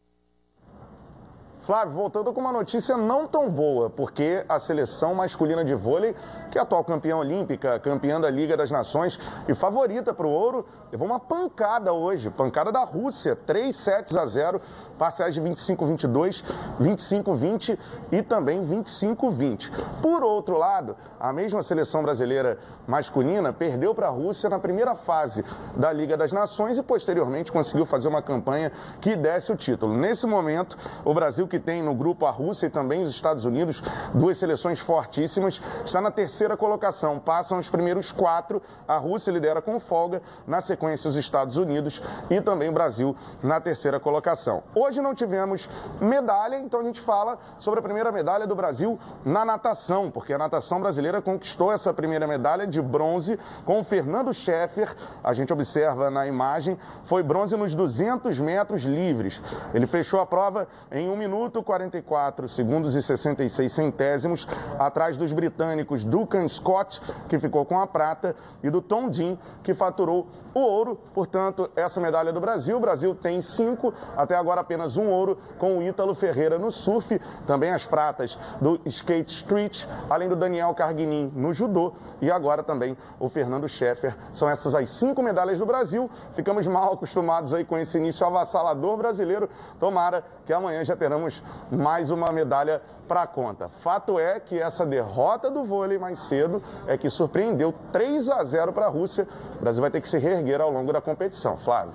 [1.65, 6.15] Flávio, voltando com uma notícia não tão boa, porque a seleção masculina de vôlei,
[6.51, 10.63] que é atual campeã olímpica, campeã da Liga das Nações e favorita para o ouro,
[10.95, 14.61] levou uma pancada hoje, pancada da Rússia, 3 sets a 0,
[14.97, 16.41] parciais de 25-22,
[16.79, 17.77] 25-20
[18.13, 19.71] e também 25-20.
[20.01, 25.43] Por outro lado, a mesma seleção brasileira masculina perdeu para a Rússia na primeira fase
[25.75, 28.71] da Liga das Nações e posteriormente conseguiu fazer uma campanha
[29.01, 29.97] que desse o título.
[29.97, 33.83] Nesse momento, o Brasil que tem no grupo a Rússia e também os Estados Unidos,
[34.13, 37.19] duas seleções fortíssimas, está na terceira colocação.
[37.19, 42.39] Passam os primeiros quatro, a Rússia lidera com folga, na sequência os Estados Unidos e
[42.39, 44.63] também o Brasil na terceira colocação.
[44.73, 45.69] Hoje não tivemos
[45.99, 50.37] medalha, então a gente fala sobre a primeira medalha do Brasil na natação, porque a
[50.37, 54.95] natação brasileira conquistou essa primeira medalha de bronze com o Fernando Scheffer.
[55.23, 59.41] A gente observa na imagem, foi bronze nos 200 metros livres.
[59.73, 64.47] Ele fechou a prova em 1 minuto 44 segundos e 66 centésimos,
[64.79, 69.73] atrás dos britânicos Duncan Scott, que ficou com a prata, e do Tom Dean, que
[69.73, 70.99] faturou o ouro.
[71.13, 72.77] Portanto, essa medalha do Brasil.
[72.77, 77.19] O Brasil tem cinco, até agora apenas um ouro, com o Ítalo Ferreira no surf,
[77.45, 82.97] também as pratas do skate street, além do Daniel Carguinin no judô e agora também
[83.19, 84.15] o Fernando Scheffer.
[84.33, 86.09] São essas as cinco medalhas do Brasil.
[86.33, 89.49] Ficamos mal acostumados aí com esse início avassalador brasileiro.
[89.79, 93.69] Tomara que amanhã já teremos mais uma medalha para a conta.
[93.81, 98.73] Fato é que essa derrota do vôlei mais cedo é que surpreendeu 3 a 0
[98.73, 99.27] para a Rússia.
[99.57, 101.57] O Brasil vai ter que se reerguer ao longo da competição.
[101.57, 101.93] Flávio.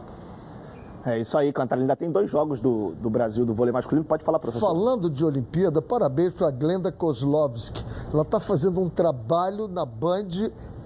[1.04, 1.84] É isso aí, Cantarelli.
[1.84, 4.04] Ainda tem dois jogos do, do Brasil do vôlei masculino.
[4.04, 4.68] Pode falar, professor.
[4.68, 7.82] Falando de Olimpíada, parabéns para a Glenda Kozlovski.
[8.12, 10.28] Ela está fazendo um trabalho na Band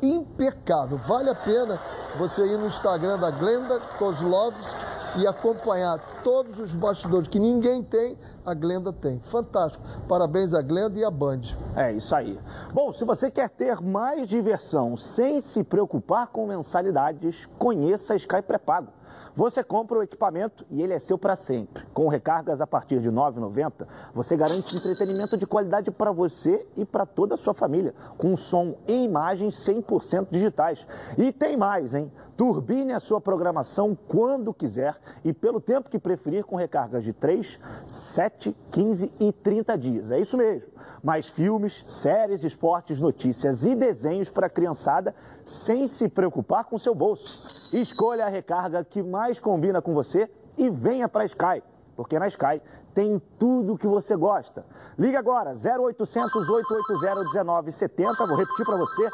[0.00, 0.98] impecável.
[0.98, 1.80] Vale a pena
[2.16, 8.18] você ir no Instagram da Glenda Kozlovski e acompanhar todos os bastidores que ninguém tem,
[8.44, 9.20] a Glenda tem.
[9.20, 9.84] Fantástico.
[10.08, 11.40] Parabéns à Glenda e à Band.
[11.76, 12.38] É isso aí.
[12.72, 18.42] Bom, se você quer ter mais diversão sem se preocupar com mensalidades, conheça a Sky
[18.42, 18.88] Pré-Pago.
[19.36, 21.84] Você compra o equipamento e ele é seu para sempre.
[21.92, 26.84] Com recargas a partir de R$ 9,90, você garante entretenimento de qualidade para você e
[26.84, 30.86] para toda a sua família, com som e imagens 100% digitais.
[31.18, 32.12] E tem mais, hein?
[32.36, 37.60] Turbine a sua programação quando quiser e pelo tempo que preferir, com recargas de 3,
[37.86, 40.10] 7, 15 e 30 dias.
[40.10, 40.72] É isso mesmo.
[41.02, 45.14] Mais filmes, séries, esportes, notícias e desenhos para a criançada
[45.44, 47.76] sem se preocupar com seu bolso.
[47.76, 51.62] Escolha a recarga que mais combina com você e venha para a Sky,
[51.96, 52.60] porque na Sky
[52.94, 54.64] tem tudo que você gosta.
[54.96, 58.26] Ligue agora, 0800 880 1970.
[58.26, 59.10] Vou repetir para você,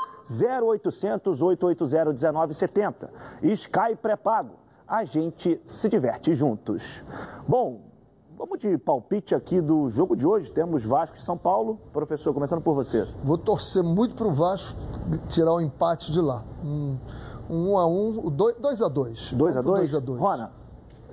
[0.63, 3.11] 0800 880 1970.
[3.43, 4.61] Sky pré-pago.
[4.87, 7.03] A gente se diverte juntos.
[7.47, 7.90] Bom,
[8.41, 10.51] vamos de palpite aqui do jogo de hoje.
[10.51, 11.79] Temos Vasco e São Paulo.
[11.93, 13.07] Professor, começando por você.
[13.23, 14.81] Vou torcer muito para o Vasco
[15.29, 16.43] tirar o empate de lá.
[16.65, 16.97] Um,
[17.51, 19.33] um a um, dois, dois a dois.
[19.35, 20.19] 2 a 2 Dois a dois.
[20.19, 20.53] Rona?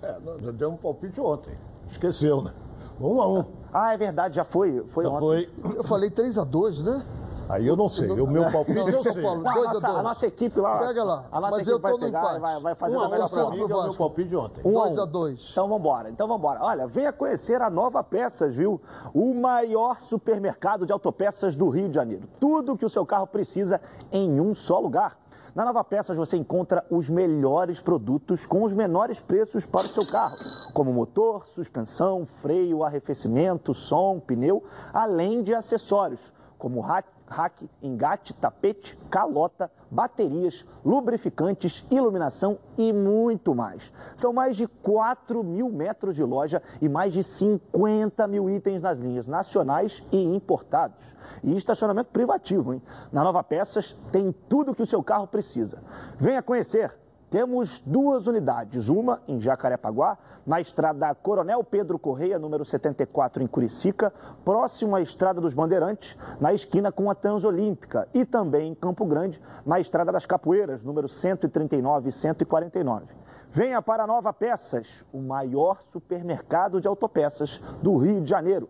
[0.02, 1.54] É, deu um palpite ontem.
[1.90, 2.54] Esqueceu, né?
[3.00, 3.44] Um a um.
[3.74, 4.82] Ah, é verdade, já foi.
[4.88, 5.20] Foi Já ontem.
[5.20, 5.50] foi.
[5.76, 7.06] Eu falei 3 a 2 né?
[7.50, 8.10] Aí eu não sei.
[8.10, 9.22] O meu palpite Não, eu sei.
[9.22, 10.80] Paulo, Não, a, 2 a nossa, 2 a nossa equipe lá.
[10.80, 11.26] Pega lá.
[11.32, 13.10] A nossa Mas equipe eu vai tô no pegar vai, vai fazer Um da a
[13.10, 13.56] melhor pra forma.
[13.56, 14.62] mim, é o meu palpite de ontem.
[14.66, 15.02] Um a 2 um.
[15.02, 15.50] a 2.
[15.52, 16.60] Então vambora, então vambora.
[16.62, 18.82] Olha, venha conhecer a Nova Peças, viu?
[19.14, 22.28] O maior supermercado de autopeças do Rio de Janeiro.
[22.39, 23.80] Tudo que o seu carro precisa
[24.12, 25.18] em um só lugar.
[25.56, 30.06] Na Nova Peças você encontra os melhores produtos com os menores preços para o seu
[30.06, 30.36] carro,
[30.72, 38.98] como motor, suspensão, freio, arrefecimento, som, pneu, além de acessórios, como rack, rack, engate, tapete,
[39.10, 43.92] calota, baterias, lubrificantes, iluminação e muito mais.
[44.16, 48.98] São mais de 4 mil metros de loja e mais de 50 mil itens nas
[48.98, 51.14] linhas nacionais e importados.
[51.44, 52.82] E estacionamento privativo, hein?
[53.12, 55.82] Na Nova Peças tem tudo que o seu carro precisa.
[56.18, 56.96] Venha conhecer
[57.30, 64.14] temos duas unidades, uma em Jacarepaguá, na estrada Coronel Pedro Correia, número 74, em Curicica,
[64.46, 69.42] próximo à Estrada dos Bandeirantes, na esquina com a Transolímpica, e também em Campo Grande,
[69.66, 73.06] na Estrada das Capoeiras, número 139 e 149.
[73.52, 78.70] Venha para a Nova Peças, o maior supermercado de autopeças do Rio de Janeiro.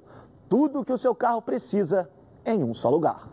[0.49, 2.09] Tudo o que o seu carro precisa
[2.45, 3.27] em um só lugar.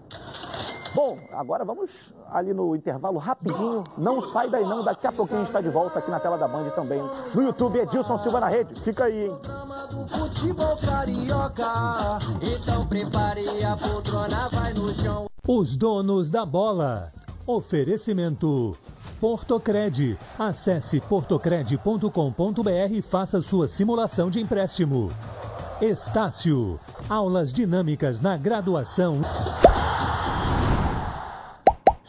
[0.94, 3.82] Bom, agora vamos ali no intervalo rapidinho.
[3.98, 6.38] Não sai daí não, daqui a pouquinho a gente está de volta aqui na tela
[6.38, 7.02] da Band também.
[7.34, 8.80] No YouTube, Edilson Silva na rede.
[8.80, 9.32] Fica aí, hein?
[10.06, 15.26] Futebol carioca, então prepare a poltrona, vai no chão.
[15.46, 17.12] Os donos da bola.
[17.44, 18.76] Oferecimento.
[19.20, 20.16] Portocred.
[20.38, 25.10] Acesse portocred.com.br e faça sua simulação de empréstimo.
[25.80, 26.78] Estácio.
[27.08, 29.20] Aulas dinâmicas na graduação.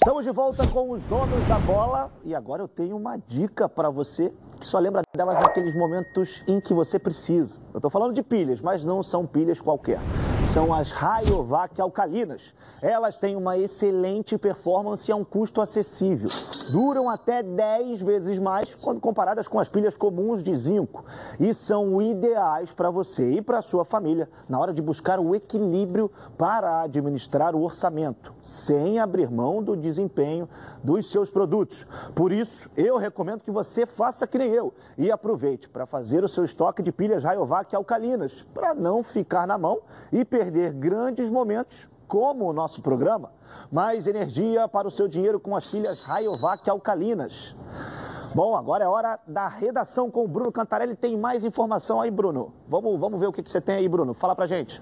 [0.06, 3.90] Estamos de volta com os donos da bola e agora eu tenho uma dica para
[3.90, 7.60] você que só lembra delas naqueles momentos em que você precisa.
[7.74, 10.00] Eu estou falando de pilhas, mas não são pilhas qualquer.
[10.44, 12.54] São as Rayovac alcalinas.
[12.82, 16.30] Elas têm uma excelente performance a um custo acessível.
[16.72, 21.06] Duram até 10 vezes mais quando comparadas com as pilhas comuns de zinco
[21.40, 26.12] e são ideais para você e para sua família na hora de buscar o equilíbrio
[26.38, 30.50] para administrar o orçamento, sem abrir mão do desempenho
[30.84, 31.86] dos seus produtos.
[32.16, 36.28] Por isso, eu recomendo que você faça que nem eu e aproveite para fazer o
[36.28, 39.82] seu estoque de pilhas Rayovac alcalinas, para não ficar na mão
[40.12, 43.32] e perder grandes momentos como o nosso programa.
[43.72, 47.56] Mais energia para o seu dinheiro com as pilhas Rayovac alcalinas.
[48.34, 50.96] Bom, agora é hora da redação com o Bruno Cantarelli.
[50.96, 52.54] Tem mais informação aí, Bruno?
[52.68, 54.14] Vamos, vamos ver o que, que você tem aí, Bruno.
[54.14, 54.82] Fala pra gente.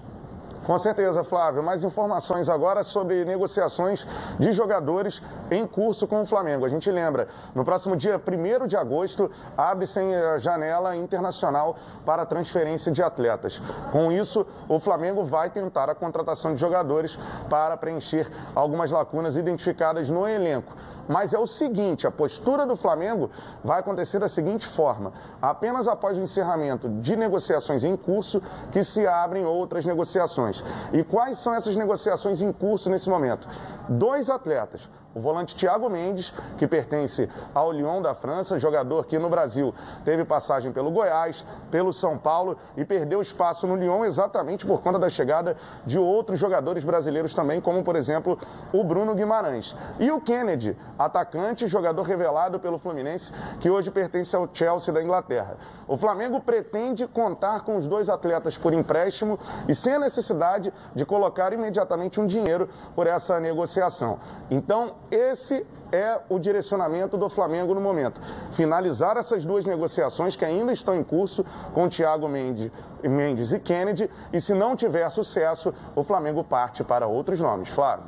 [0.64, 1.62] Com certeza, Flávio.
[1.62, 4.06] Mais informações agora sobre negociações
[4.38, 6.64] de jogadores em curso com o Flamengo.
[6.64, 12.90] A gente lembra, no próximo dia 1 de agosto, abre-se a janela internacional para transferência
[12.90, 13.60] de atletas.
[13.92, 17.18] Com isso, o Flamengo vai tentar a contratação de jogadores
[17.50, 20.74] para preencher algumas lacunas identificadas no elenco.
[21.08, 23.30] Mas é o seguinte: a postura do Flamengo
[23.62, 28.42] vai acontecer da seguinte forma: apenas após o encerramento de negociações em curso
[28.72, 30.64] que se abrem outras negociações.
[30.92, 33.48] E quais são essas negociações em curso nesse momento?
[33.88, 39.30] Dois atletas o volante Thiago Mendes, que pertence ao Lyon da França, jogador que no
[39.30, 39.72] Brasil
[40.04, 44.98] teve passagem pelo Goiás, pelo São Paulo e perdeu espaço no Lyon exatamente por conta
[44.98, 45.56] da chegada
[45.86, 48.38] de outros jogadores brasileiros também, como por exemplo
[48.72, 49.76] o Bruno Guimarães.
[50.00, 55.56] E o Kennedy, atacante, jogador revelado pelo Fluminense, que hoje pertence ao Chelsea da Inglaterra.
[55.86, 59.38] O Flamengo pretende contar com os dois atletas por empréstimo
[59.68, 64.18] e sem a necessidade de colocar imediatamente um dinheiro por essa negociação.
[64.50, 68.20] Então, esse é o direcionamento do Flamengo no momento.
[68.52, 74.40] Finalizar essas duas negociações que ainda estão em curso com Thiago Mendes, e Kennedy, e
[74.40, 77.68] se não tiver sucesso, o Flamengo parte para outros nomes.
[77.68, 78.06] Flávio.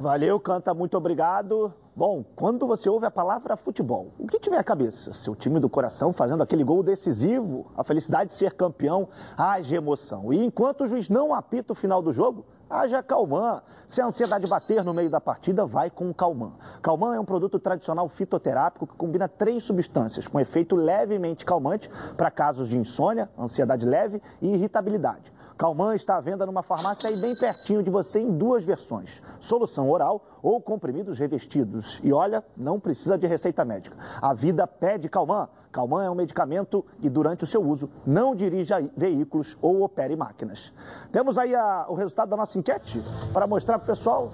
[0.00, 1.72] Valeu, Canta, muito obrigado.
[1.94, 5.14] Bom, quando você ouve a palavra futebol, o que tiver à cabeça?
[5.14, 10.30] Seu time do coração fazendo aquele gol decisivo, a felicidade de ser campeão, haja emoção.
[10.30, 13.62] E enquanto o juiz não apita o final do jogo, haja Calman.
[13.86, 16.52] Se a ansiedade bater no meio da partida, vai com o Calman.
[16.82, 22.30] Calman é um produto tradicional fitoterápico que combina três substâncias com efeito levemente calmante para
[22.30, 25.32] casos de insônia, ansiedade leve e irritabilidade.
[25.56, 29.90] Calman está à venda numa farmácia aí bem pertinho de você em duas versões: solução
[29.90, 32.00] oral ou comprimidos revestidos.
[32.04, 33.96] E olha, não precisa de receita médica.
[34.20, 35.48] A vida pede Calman.
[35.72, 40.72] Calman é um medicamento e durante o seu uso não dirija veículos ou opere máquinas.
[41.12, 43.02] Temos aí a, o resultado da nossa enquete
[43.32, 44.30] para mostrar para o pessoal.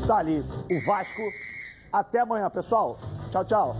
[0.00, 1.22] Está ali o Vasco.
[1.92, 2.96] Até amanhã, pessoal.
[3.30, 3.74] Tchau, tchau.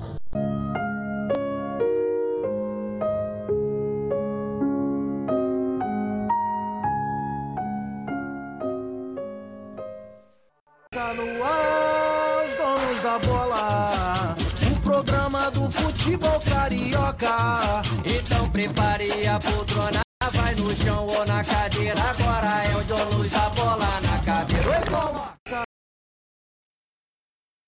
[16.01, 17.83] Futebol carioca.
[18.05, 20.01] Então prepare a poltrona,
[20.33, 22.01] vai no chão ou na cadeira.
[22.01, 24.71] Agora é o donos da bola na cadeira.
[24.71, 25.40] Oi, toma!